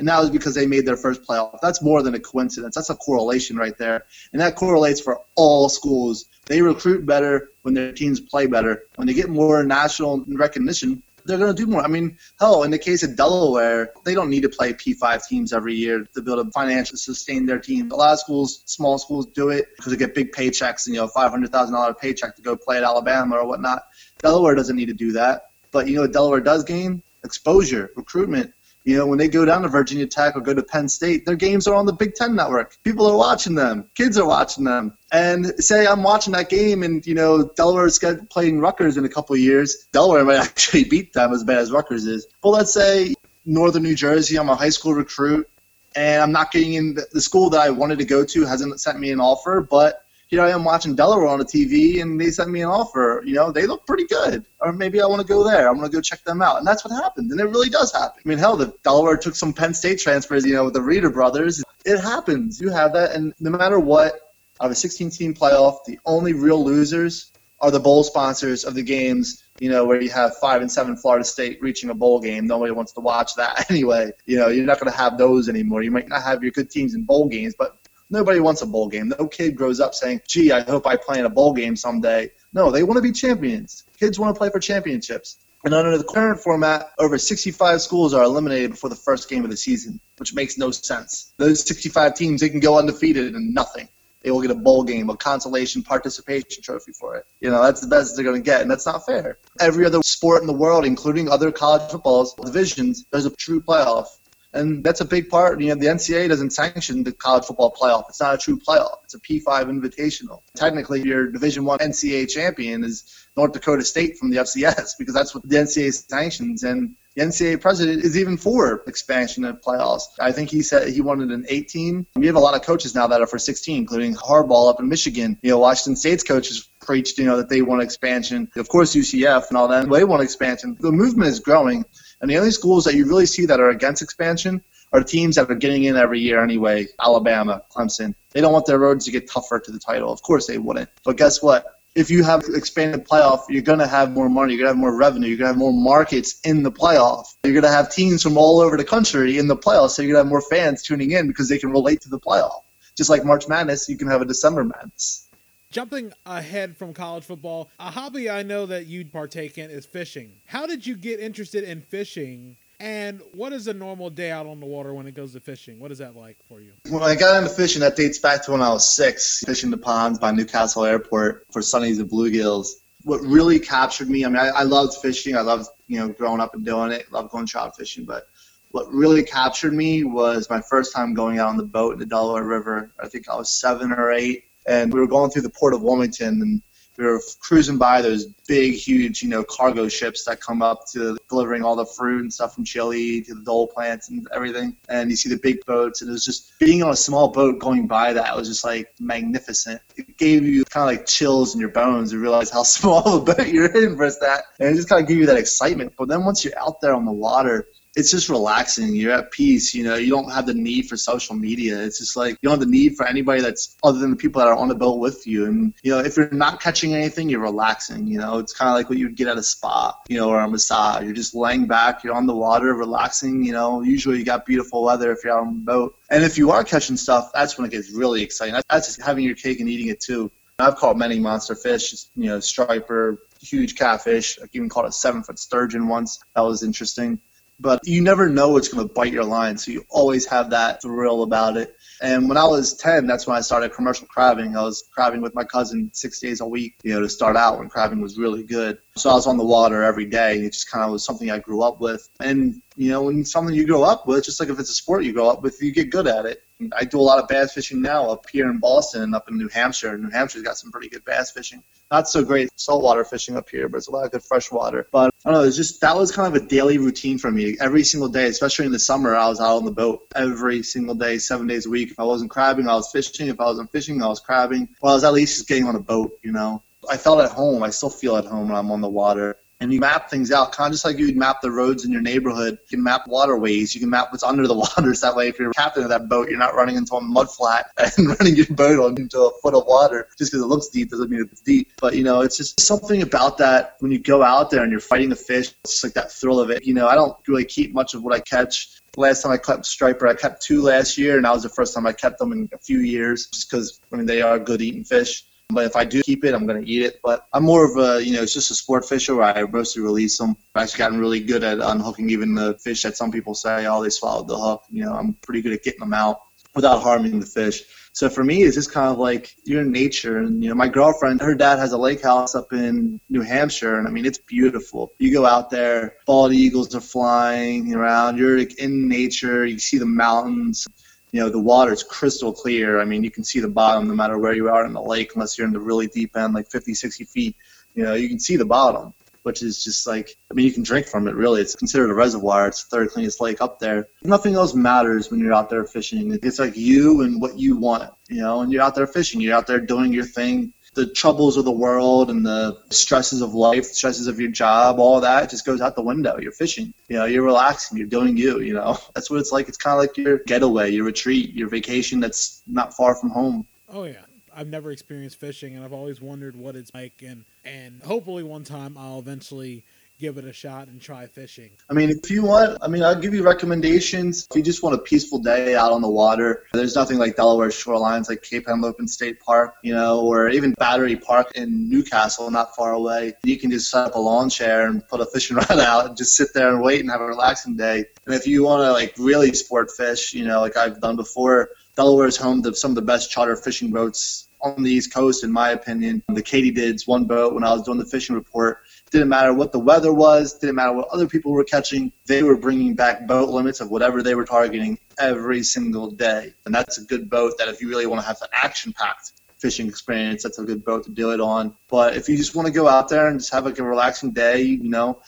[0.00, 1.58] And that was because they made their first playoff.
[1.60, 2.74] That's more than a coincidence.
[2.74, 4.06] That's a correlation right there.
[4.32, 6.24] And that correlates for all schools.
[6.46, 8.84] They recruit better when their teams play better.
[8.96, 11.82] When they get more national recognition, they're going to do more.
[11.82, 15.52] I mean, hell, in the case of Delaware, they don't need to play P5 teams
[15.52, 17.90] every year to be able to financially sustain their team.
[17.90, 21.00] A lot of schools, small schools, do it because they get big paychecks and, you
[21.00, 23.82] know, $500,000 paycheck to go play at Alabama or whatnot.
[24.18, 25.46] Delaware doesn't need to do that.
[25.72, 27.02] But, you know Delaware does gain?
[27.24, 28.52] Exposure, recruitment.
[28.84, 31.36] You know, when they go down to Virginia Tech or go to Penn State, their
[31.36, 32.78] games are on the Big Ten network.
[32.82, 33.90] People are watching them.
[33.94, 34.96] Kids are watching them.
[35.12, 38.00] And say I'm watching that game and, you know, Delaware's
[38.30, 39.86] playing Rutgers in a couple of years.
[39.92, 42.26] Delaware might actually beat them as bad as Rutgers is.
[42.42, 43.14] But let's say
[43.44, 45.48] Northern New Jersey, I'm a high school recruit,
[45.94, 48.98] and I'm not getting in the school that I wanted to go to hasn't sent
[48.98, 52.50] me an offer, but here I am watching Delaware on the TV, and they sent
[52.50, 53.20] me an offer.
[53.26, 55.68] You know, they look pretty good, or maybe I want to go there.
[55.68, 57.32] I want to go check them out, and that's what happened.
[57.32, 58.22] And it really does happen.
[58.24, 60.46] I mean, hell, the Delaware took some Penn State transfers.
[60.46, 62.60] You know, with the Reeder brothers, it happens.
[62.60, 64.12] You have that, and no matter what,
[64.60, 68.82] out of a 16-team playoff, the only real losers are the bowl sponsors of the
[68.82, 69.42] games.
[69.58, 72.46] You know, where you have five and seven Florida State reaching a bowl game.
[72.46, 74.12] Nobody wants to watch that anyway.
[74.26, 75.82] You know, you're not going to have those anymore.
[75.82, 77.79] You might not have your good teams in bowl games, but
[78.10, 79.12] Nobody wants a bowl game.
[79.18, 82.32] No kid grows up saying, gee, I hope I play in a bowl game someday.
[82.52, 83.84] No, they want to be champions.
[83.98, 85.36] Kids want to play for championships.
[85.64, 89.50] And under the current format, over 65 schools are eliminated before the first game of
[89.50, 91.32] the season, which makes no sense.
[91.36, 93.88] Those 65 teams, they can go undefeated and nothing.
[94.22, 97.24] They will get a bowl game, a consolation participation trophy for it.
[97.40, 99.38] You know, that's the best they're going to get, and that's not fair.
[99.58, 104.06] Every other sport in the world, including other college footballs divisions, there's a true playoff.
[104.52, 105.60] And that's a big part.
[105.60, 108.08] You know, the NCAA doesn't sanction the college football playoff.
[108.08, 108.98] It's not a true playoff.
[109.04, 110.42] It's a P5 invitational.
[110.54, 115.34] Technically, your Division One NCAA champion is North Dakota State from the FCS because that's
[115.34, 116.64] what the NCAA sanctions.
[116.64, 120.02] And the NCAA president is even for expansion of playoffs.
[120.20, 122.06] I think he said he wanted an 18.
[122.14, 124.88] We have a lot of coaches now that are for 16, including Harbaugh up in
[124.88, 125.38] Michigan.
[125.42, 128.50] You know, Washington State's coaches preached, you know, that they want expansion.
[128.56, 130.76] Of course, UCF and all that, they want expansion.
[130.78, 131.84] The movement is growing.
[132.20, 134.62] And the only schools that you really see that are against expansion
[134.92, 136.86] are teams that are getting in every year anyway.
[137.02, 138.14] Alabama, Clemson.
[138.32, 140.12] They don't want their roads to get tougher to the title.
[140.12, 140.90] Of course they wouldn't.
[141.04, 141.80] But guess what?
[141.96, 144.54] If you have expanded playoff, you're going to have more money.
[144.54, 145.28] You're going to have more revenue.
[145.28, 147.34] You're going to have more markets in the playoff.
[147.42, 149.90] You're going to have teams from all over the country in the playoff.
[149.90, 152.20] So you're going to have more fans tuning in because they can relate to the
[152.20, 152.62] playoff.
[152.96, 155.28] Just like March Madness, you can have a December Madness.
[155.72, 160.32] Jumping ahead from college football, a hobby I know that you'd partake in is fishing.
[160.44, 162.56] How did you get interested in fishing?
[162.80, 165.78] And what is a normal day out on the water when it goes to fishing?
[165.78, 166.72] What is that like for you?
[166.88, 169.78] When I got into fishing, that dates back to when I was six, fishing the
[169.78, 172.70] ponds by New Castle Airport for sunnies and bluegills.
[173.04, 175.36] What really captured me, I mean, I, I loved fishing.
[175.36, 177.12] I loved, you know, growing up and doing it.
[177.12, 178.26] Loved going trout fishing, but
[178.72, 182.06] what really captured me was my first time going out on the boat in the
[182.06, 182.90] Delaware River.
[183.00, 185.82] I think I was seven or eight and we were going through the port of
[185.82, 186.62] Wilmington and
[187.00, 191.16] we were cruising by those big, huge, you know, cargo ships that come up to
[191.30, 194.76] delivering all the fruit and stuff from Chile to the dole plants and everything.
[194.88, 197.58] And you see the big boats, and it was just being on a small boat
[197.58, 199.80] going by that was just like magnificent.
[199.96, 203.20] It gave you kind of like chills in your bones to realize how small a
[203.20, 205.94] boat you're in versus that, and it just kind of gave you that excitement.
[205.96, 208.94] But then once you're out there on the water, it's just relaxing.
[208.94, 209.74] You're at peace.
[209.74, 211.82] You know, you don't have the need for social media.
[211.82, 214.40] It's just like you don't have the need for anybody that's other than the people
[214.40, 215.46] that are on the boat with you.
[215.46, 218.06] And you know, if you're not catching anything, you're relaxing.
[218.06, 220.40] You know, it's kind of like what you'd get at a spa, you know, or
[220.40, 221.02] a massage.
[221.02, 222.04] You're just laying back.
[222.04, 223.44] You're on the water, relaxing.
[223.44, 225.96] You know, usually you got beautiful weather if you're on the boat.
[226.10, 228.60] And if you are catching stuff, that's when it gets really exciting.
[228.70, 230.30] That's just having your cake and eating it too.
[230.60, 234.38] I've caught many monster fish, you know, striper, huge catfish.
[234.38, 236.22] I even caught a seven foot sturgeon once.
[236.36, 237.18] That was interesting
[237.60, 239.58] but you never know what's going to bite your line.
[239.58, 241.76] So you always have that thrill about it.
[242.00, 244.56] And when I was 10, that's when I started commercial crabbing.
[244.56, 247.58] I was crabbing with my cousin six days a week, you know, to start out
[247.58, 248.78] when crabbing was really good.
[248.96, 250.36] So I was on the water every day.
[250.36, 252.08] And It just kind of was something I grew up with.
[252.18, 255.04] And, you know, when something you grow up with, just like if it's a sport
[255.04, 256.42] you grow up with, you get good at it.
[256.76, 259.38] I do a lot of bass fishing now up here in Boston and up in
[259.38, 259.96] New Hampshire.
[259.96, 261.62] New Hampshire's got some pretty good bass fishing.
[261.90, 264.86] Not so great saltwater fishing up here, but it's a lot of good freshwater.
[264.92, 267.56] But I don't know, it's just that was kind of a daily routine for me.
[267.60, 270.94] Every single day, especially in the summer, I was out on the boat every single
[270.94, 271.90] day, seven days a week.
[271.90, 273.28] If I wasn't crabbing, I was fishing.
[273.28, 274.68] If I wasn't fishing, I was crabbing.
[274.82, 276.62] Well, I was at least just getting on a boat, you know.
[276.88, 277.62] I felt at home.
[277.62, 280.52] I still feel at home when I'm on the water and you map things out,
[280.52, 282.58] kind of just like you would map the roads in your neighborhood.
[282.62, 283.74] You can map waterways.
[283.74, 285.02] You can map what's under the waters.
[285.02, 287.66] That way, if you're captain of that boat, you're not running into a mud flat
[287.96, 290.08] and running your boat into a foot of water.
[290.18, 291.72] Just because it looks deep doesn't mean it's deep.
[291.78, 294.80] But you know, it's just something about that when you go out there and you're
[294.80, 295.52] fighting the fish.
[295.64, 296.64] It's just like that thrill of it.
[296.64, 298.80] You know, I don't really keep much of what I catch.
[298.96, 301.74] Last time I kept striper, I kept two last year, and that was the first
[301.74, 304.62] time I kept them in a few years, just because I mean they are good
[304.62, 305.24] eating fish.
[305.52, 307.00] But if I do keep it, I'm to eat it.
[307.02, 309.82] But I'm more of a, you know, it's just a sport fisher where I mostly
[309.82, 310.36] release them.
[310.54, 313.82] I've actually gotten really good at unhooking even the fish that some people say, oh,
[313.82, 314.64] they swallowed the hook.
[314.70, 316.20] You know, I'm pretty good at getting them out
[316.54, 317.62] without harming the fish.
[317.92, 320.18] So for me, it's just kind of like you're in nature.
[320.18, 323.78] And, you know, my girlfriend, her dad has a lake house up in New Hampshire.
[323.78, 324.92] And I mean, it's beautiful.
[324.98, 328.16] You go out there, bald eagles are flying around.
[328.16, 329.44] You're in nature.
[329.44, 330.68] You see the mountains
[331.12, 332.80] you know the water is crystal clear.
[332.80, 335.12] I mean you can see the bottom no matter where you are in the lake
[335.14, 337.36] unless you're in the really deep end like 50 60 feet
[337.74, 340.62] you know you can see the bottom which is just like i mean you can
[340.62, 341.40] drink from it really.
[341.42, 342.48] It's considered a reservoir.
[342.48, 343.88] It's the third cleanest lake up there.
[344.02, 346.18] Nothing else matters when you're out there fishing.
[346.22, 349.20] It's like you and what you want you know and you're out there fishing.
[349.20, 353.34] You're out there doing your thing the troubles of the world and the stresses of
[353.34, 356.18] life, stresses of your job, all that just goes out the window.
[356.18, 358.78] You're fishing, you know, you're relaxing, you're doing you, you know.
[358.94, 359.48] That's what it's like.
[359.48, 363.46] It's kind of like your getaway, your retreat, your vacation that's not far from home.
[363.68, 364.04] Oh yeah.
[364.34, 368.44] I've never experienced fishing and I've always wondered what it's like and and hopefully one
[368.44, 369.64] time I'll eventually
[370.00, 371.50] give it a shot and try fishing?
[371.68, 374.26] I mean, if you want, I mean, I'll give you recommendations.
[374.30, 377.50] If you just want a peaceful day out on the water, there's nothing like Delaware
[377.50, 382.30] shorelines like Cape Henlopen State Park, you know, or even Battery Park in New Castle,
[382.30, 383.12] not far away.
[383.22, 385.96] You can just set up a lawn chair and put a fishing rod out and
[385.96, 387.84] just sit there and wait and have a relaxing day.
[388.06, 391.50] And if you want to like really sport fish, you know, like I've done before,
[391.76, 395.24] Delaware is home to some of the best charter fishing boats on the East Coast,
[395.24, 396.02] in my opinion.
[396.08, 398.62] The Katydids, one boat when I was doing the fishing report.
[398.90, 401.92] Didn't matter what the weather was, didn't matter what other people were catching.
[402.06, 406.34] They were bringing back boat limits of whatever they were targeting every single day.
[406.44, 409.12] And that's a good boat that if you really want to have an action packed
[409.38, 411.54] fishing experience, that's a good boat to do it on.
[411.68, 414.10] But if you just want to go out there and just have like a relaxing
[414.10, 415.00] day, you know,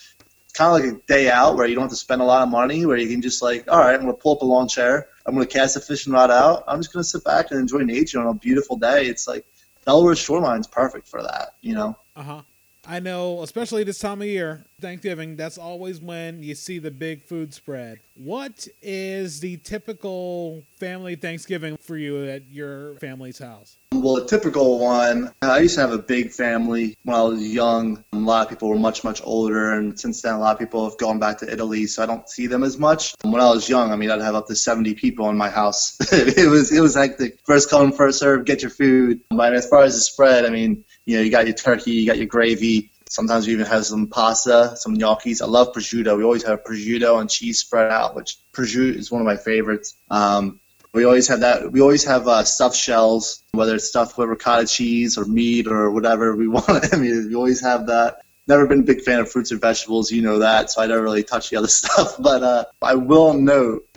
[0.54, 2.48] kind of like a day out where you don't have to spend a lot of
[2.48, 5.08] money, where you can just like, all right, I'm gonna pull up a lawn chair,
[5.26, 8.20] I'm gonna cast a fishing rod out, I'm just gonna sit back and enjoy nature
[8.20, 9.06] on a beautiful day.
[9.06, 9.44] It's like
[9.84, 11.96] Delaware shoreline's perfect for that, you know.
[12.16, 12.42] Uh huh.
[12.86, 17.22] I know, especially this time of year, Thanksgiving, that's always when you see the big
[17.22, 18.00] food spread.
[18.14, 23.76] What is the typical family Thanksgiving for you at your family's house?
[23.92, 28.02] Well, a typical one, I used to have a big family when I was young.
[28.12, 30.88] A lot of people were much, much older, and since then, a lot of people
[30.88, 33.14] have gone back to Italy, so I don't see them as much.
[33.22, 35.96] When I was young, I mean, I'd have up to 70 people in my house.
[36.12, 37.38] it was it was hectic.
[37.44, 39.20] First come, first serve, get your food.
[39.30, 42.06] But as far as the spread, I mean, you know, you got your turkey, you
[42.06, 42.90] got your gravy.
[43.08, 45.42] Sometimes we even have some pasta, some gnocchis.
[45.42, 46.16] I love prosciutto.
[46.16, 49.96] We always have prosciutto and cheese spread out, which prosciutto is one of my favorites.
[50.10, 50.60] Um,
[50.94, 51.72] we always have that.
[51.72, 55.90] We always have uh, stuffed shells, whether it's stuffed with ricotta cheese or meat or
[55.90, 56.92] whatever we want.
[56.92, 58.22] I mean, we always have that.
[58.46, 61.02] Never been a big fan of fruits and vegetables, you know that, so I don't
[61.02, 62.16] really touch the other stuff.
[62.18, 63.88] But uh, I will note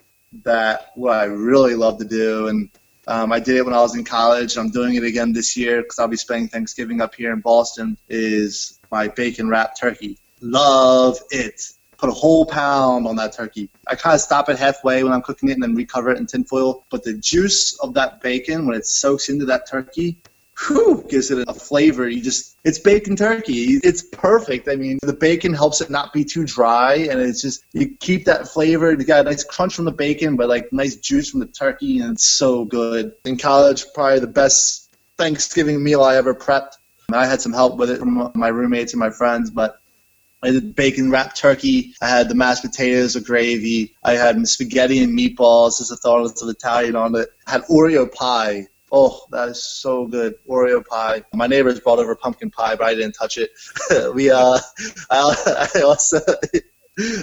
[0.44, 2.70] that what I really love to do, and
[3.08, 4.58] um, I did it when I was in college.
[4.58, 7.98] I'm doing it again this year because I'll be spending Thanksgiving up here in Boston.
[8.10, 10.18] Is my bacon wrapped turkey.
[10.42, 11.62] Love it
[11.98, 13.70] put a whole pound on that turkey.
[13.88, 16.26] I kind of stop it halfway when I'm cooking it and then recover it in
[16.26, 16.86] tinfoil.
[16.90, 20.18] But the juice of that bacon, when it soaks into that turkey,
[20.60, 22.08] whew, gives it a flavor.
[22.08, 23.80] You just, it's bacon turkey.
[23.84, 24.68] It's perfect.
[24.68, 28.26] I mean, the bacon helps it not be too dry, and it's just, you keep
[28.26, 28.92] that flavor.
[28.92, 32.00] You got a nice crunch from the bacon, but like nice juice from the turkey,
[32.00, 33.14] and it's so good.
[33.26, 36.78] In college, probably the best Thanksgiving meal I ever prepped.
[37.12, 39.80] I had some help with it from my roommates and my friends, but
[40.42, 41.96] I did bacon wrapped turkey.
[42.02, 43.96] I had the mashed potatoes with gravy.
[44.04, 45.78] I had spaghetti and meatballs.
[45.78, 47.30] Just a thought of Italian on it.
[47.48, 48.68] I had Oreo pie.
[48.92, 50.36] Oh, that is so good.
[50.48, 51.24] Oreo pie.
[51.34, 53.52] My neighbors brought over pumpkin pie, but I didn't touch it.
[54.14, 54.60] we, uh,
[55.10, 56.20] I, I also.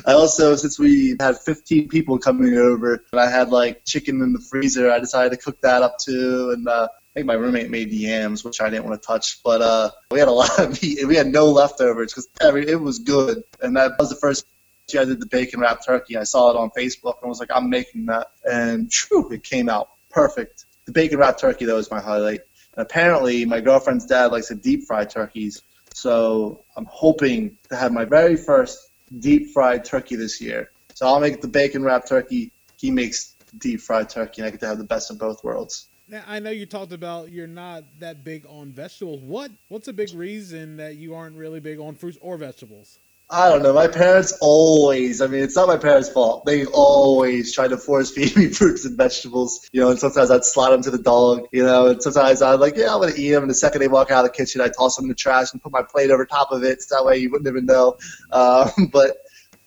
[0.06, 4.34] I also, since we had 15 people coming over, and I had like chicken in
[4.34, 6.50] the freezer, I decided to cook that up too.
[6.50, 9.62] And uh, I think my roommate made yams, which I didn't want to touch, but
[9.62, 12.28] uh, we had a lot of meat and we had no leftovers because
[12.68, 13.44] it was good.
[13.62, 14.46] And that was the first
[14.92, 16.18] year I did the bacon wrapped turkey.
[16.18, 19.68] I saw it on Facebook and was like, I'm making that, and whew, it came
[19.68, 20.66] out perfect.
[20.92, 22.40] The bacon wrapped turkey though is my highlight.
[22.76, 25.62] And apparently, my girlfriend's dad likes to deep fry turkeys,
[25.94, 30.70] so I'm hoping to have my very first deep fried turkey this year.
[30.92, 32.52] So I'll make the bacon wrapped turkey.
[32.76, 35.88] He makes deep fried turkey, and I get to have the best of both worlds.
[36.08, 39.22] Now I know you talked about you're not that big on vegetables.
[39.22, 42.98] What what's a big reason that you aren't really big on fruits or vegetables?
[43.32, 43.72] I don't know.
[43.72, 46.44] My parents always, I mean, it's not my parents' fault.
[46.44, 50.44] They always try to force feed me fruits and vegetables, you know, and sometimes I'd
[50.44, 53.18] slide them to the dog, you know, and sometimes I'd like, yeah, I'm going to
[53.18, 53.42] eat them.
[53.42, 55.50] And the second they walk out of the kitchen, I toss them in the trash
[55.54, 56.82] and put my plate over top of it.
[56.82, 57.96] So that way you wouldn't even know.
[58.30, 59.16] Um, but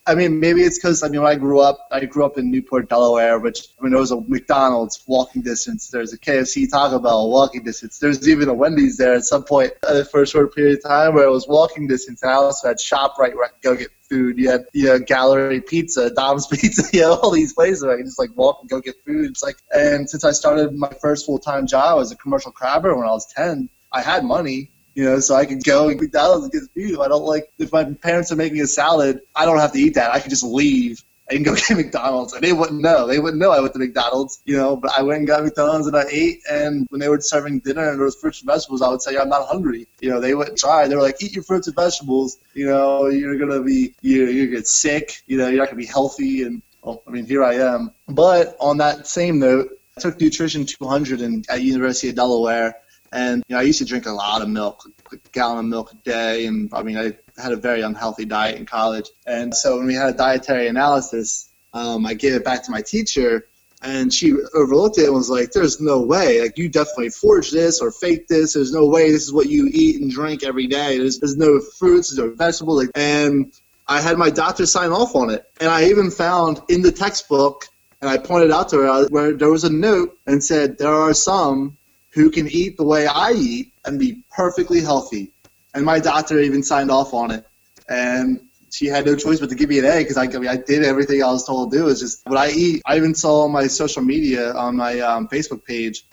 [0.08, 2.50] I mean, maybe it's because I mean, when I grew up, I grew up in
[2.50, 5.88] Newport, Delaware, which I mean, there was a McDonald's walking distance.
[5.88, 7.98] There's a KFC, Taco Bell walking distance.
[7.98, 11.14] There's even a Wendy's there at some point uh, for a short period of time
[11.14, 12.22] where it was walking distance.
[12.22, 14.38] And I also had ShopRite where I could go get food.
[14.38, 17.96] You had you know, Gallery Pizza, Dom's Pizza, you know, all these places where I
[17.96, 19.30] could just like walk and go get food.
[19.30, 22.96] It's like, and since I started my first full time job as a commercial crabber
[22.96, 26.44] when I was ten, I had money you know, so I can go and McDonald's
[26.44, 26.94] and get food.
[26.94, 29.78] If I don't like, if my parents are making a salad, I don't have to
[29.78, 30.10] eat that.
[30.10, 33.06] I can just leave and go get McDonald's, and they wouldn't know.
[33.06, 34.74] They wouldn't know I went to McDonald's, you know.
[34.74, 36.40] But I went and got McDonald's and I ate.
[36.50, 39.18] And when they were serving dinner and there was fruits and vegetables, I would say
[39.18, 39.86] I'm not hungry.
[40.00, 40.88] You know, they wouldn't try.
[40.88, 42.38] They were like, eat your fruits and vegetables.
[42.54, 45.22] You know, you're gonna be, you're, you're gonna get sick.
[45.26, 46.44] You know, you're not gonna be healthy.
[46.44, 47.90] And well, I mean, here I am.
[48.08, 52.76] But on that same note, I took Nutrition 200 in, at University of Delaware
[53.16, 55.92] and you know, I used to drink a lot of milk, a gallon of milk
[55.92, 59.08] a day, and I mean, I had a very unhealthy diet in college.
[59.26, 62.82] And so when we had a dietary analysis, um, I gave it back to my
[62.82, 63.48] teacher,
[63.80, 66.42] and she overlooked it and was like, "There's no way.
[66.42, 68.52] Like, you definitely forged this or faked this.
[68.52, 70.98] There's no way this is what you eat and drink every day.
[70.98, 73.50] There's, there's no fruits, there's no vegetables." Like, and
[73.88, 75.42] I had my doctor sign off on it.
[75.58, 77.66] And I even found in the textbook,
[78.02, 81.14] and I pointed out to her where there was a note and said, There are
[81.14, 81.78] some
[82.16, 85.32] who can eat the way I eat and be perfectly healthy.
[85.74, 87.46] And my doctor even signed off on it.
[87.90, 88.40] And
[88.70, 90.56] she had no choice but to give me an A because I, I, mean, I
[90.56, 91.88] did everything I was told to do.
[91.88, 92.80] It's just what I eat.
[92.86, 96.04] I even saw on my social media, on my um, Facebook page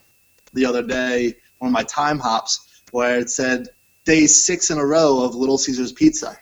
[0.52, 3.70] the other day, one of my time hops, where it said
[4.04, 6.38] day six in a row of Little Caesars pizza.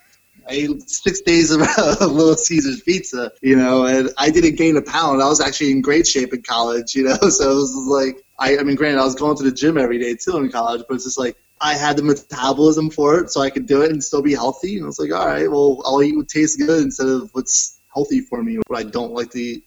[0.47, 4.81] I ate six days of Little Caesars pizza, you know, and I didn't gain a
[4.81, 5.21] pound.
[5.21, 8.57] I was actually in great shape in college, you know, so it was like, I,
[8.57, 10.95] I mean, granted, I was going to the gym every day too in college, but
[10.95, 14.03] it's just like, I had the metabolism for it, so I could do it and
[14.03, 14.77] still be healthy.
[14.77, 17.79] And I was like, all right, well, I'll eat what tastes good instead of what's
[17.93, 19.63] healthy for me, what I don't like to eat.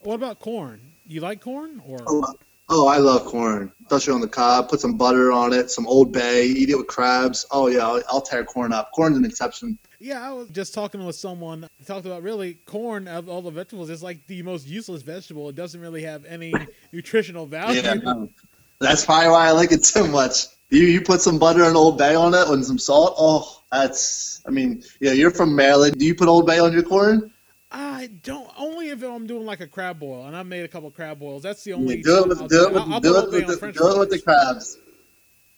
[0.00, 0.80] What about corn?
[1.06, 1.98] You like corn or?
[2.06, 2.34] Oh,
[2.68, 4.68] oh I love corn, especially on the cob.
[4.68, 7.46] Put some butter on it, some Old Bay, eat it with crabs.
[7.50, 8.90] Oh yeah, I'll, I'll tear corn up.
[8.92, 9.78] Corn's an exception.
[10.00, 13.90] Yeah, I was just talking with someone talked about really corn of all the vegetables
[13.90, 15.50] is like the most useless vegetable.
[15.50, 16.54] It doesn't really have any
[16.92, 17.82] nutritional value.
[17.82, 18.28] Yeah, no.
[18.80, 20.46] that's probably why I like it so much.
[20.70, 23.14] You you put some butter and Old Bay on it and some salt.
[23.18, 24.40] Oh, that's.
[24.46, 25.98] I mean, yeah, you're from Maryland.
[25.98, 27.30] Do you put Old Bay on your corn?
[27.70, 28.50] I don't.
[28.56, 31.42] Only if I'm doing like a crab boil, and I made a couple crab boils.
[31.42, 31.96] That's the only.
[31.96, 34.78] Yeah, do it with, do it with, do it with, do it with the crabs.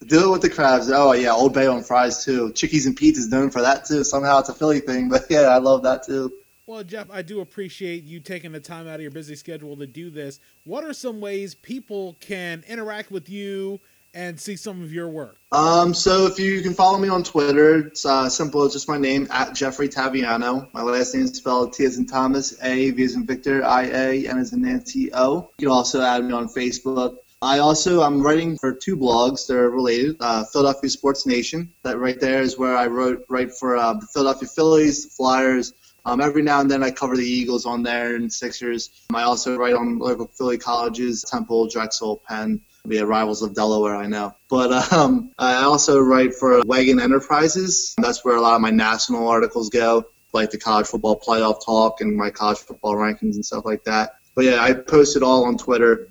[0.06, 0.90] Do it with the crabs.
[0.90, 2.52] Oh yeah, Old Bay on fries too.
[2.52, 4.04] Chickie's and Pete's is known for that too.
[4.04, 6.32] Somehow it's a Philly thing, but yeah, I love that too.
[6.66, 9.86] Well, Jeff, I do appreciate you taking the time out of your busy schedule to
[9.86, 10.38] do this.
[10.64, 13.80] What are some ways people can interact with you
[14.14, 15.38] and see some of your work?
[15.50, 18.64] Um, so if you, can follow me on Twitter, it's uh, simple.
[18.64, 20.72] It's just my name at Jeffrey Taviano.
[20.72, 23.84] My last name is spelled T as in Thomas, A, V as in Victor, I
[23.84, 25.50] A, N as in Nancy, O.
[25.58, 27.16] You can also add me on Facebook.
[27.42, 29.46] I also I'm writing for two blogs.
[29.46, 30.16] They're related.
[30.20, 31.72] Uh, Philadelphia Sports Nation.
[31.82, 35.74] That right there is where I wrote write for uh, the Philadelphia Phillies, the Flyers.
[36.04, 38.90] Um, every now and then I cover the Eagles on there and Sixers.
[39.14, 43.94] I also write on local Philly colleges, Temple, Drexel, Penn be a rivals of Delaware,
[43.96, 44.34] I know.
[44.48, 47.94] But um, I also write for Wagon Enterprises.
[47.98, 52.00] That's where a lot of my national articles go, like the college football playoff talk
[52.00, 54.16] and my college football rankings and stuff like that.
[54.34, 56.08] But yeah, I post it all on Twitter.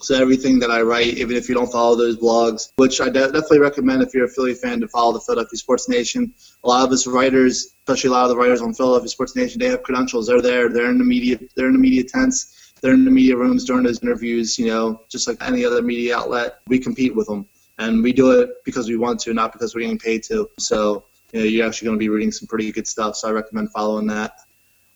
[0.00, 3.32] So everything that I write, even if you don't follow those blogs, which I de-
[3.32, 6.34] definitely recommend if you're a Philly fan to follow the Philadelphia Sports Nation.
[6.64, 9.60] A lot of us writers, especially a lot of the writers on Philadelphia Sports Nation,
[9.60, 10.26] they have credentials.
[10.26, 10.68] They're there.
[10.68, 11.38] They're in the media.
[11.56, 15.00] They're in the media tents they're in the media rooms during those interviews, you know,
[15.08, 16.58] just like any other media outlet.
[16.66, 17.46] We compete with them.
[17.78, 20.50] And we do it because we want to, not because we're getting paid to.
[20.58, 23.16] So, you know, you're actually going to be reading some pretty good stuff.
[23.16, 24.32] So I recommend following that.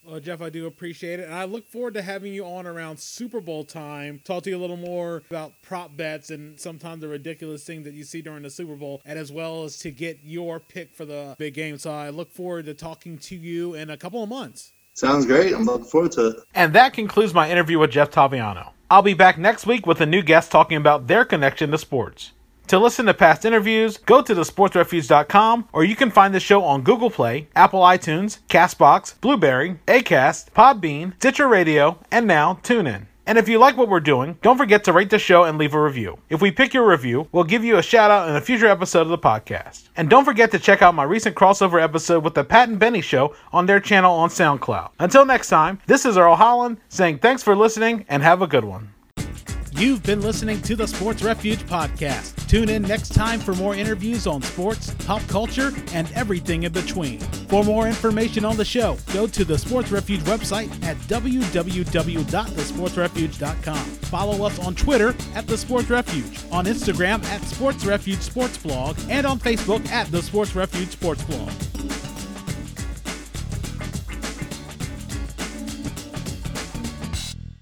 [0.09, 1.25] Well, Jeff, I do appreciate it.
[1.25, 4.23] And I look forward to having you on around Super Bowl time.
[4.25, 7.93] Talk to you a little more about prop bets and sometimes the ridiculous thing that
[7.93, 11.05] you see during the Super Bowl, and as well as to get your pick for
[11.05, 11.77] the big game.
[11.77, 14.73] So I look forward to talking to you in a couple of months.
[14.95, 15.53] Sounds great.
[15.53, 16.37] I'm looking forward to it.
[16.55, 18.71] And that concludes my interview with Jeff Taviano.
[18.91, 22.33] I'll be back next week with a new guest talking about their connection to sports.
[22.69, 26.83] To listen to past interviews, go to thesportsrefuge.com or you can find the show on
[26.83, 33.07] Google Play, Apple iTunes, Castbox, Blubrry, Acast, Podbean, Stitcher Radio, and now TuneIn.
[33.27, 35.73] And if you like what we're doing, don't forget to rate the show and leave
[35.73, 36.19] a review.
[36.29, 39.03] If we pick your review, we'll give you a shout out in a future episode
[39.03, 39.89] of the podcast.
[39.97, 43.01] And don't forget to check out my recent crossover episode with the Pat and Benny
[43.01, 44.91] Show on their channel on SoundCloud.
[44.99, 48.65] Until next time, this is Earl Holland saying thanks for listening and have a good
[48.65, 48.93] one.
[49.79, 52.49] You've been listening to the Sports Refuge podcast.
[52.49, 57.21] Tune in next time for more interviews on sports, pop culture, and everything in between.
[57.21, 63.77] For more information on the show, go to the Sports Refuge website at www.thesportsrefuge.com.
[63.77, 68.99] Follow us on Twitter at The Sports Refuge, on Instagram at Sports Refuge Sports Blog,
[69.09, 71.53] and on Facebook at The Sports Refuge Sports Blog.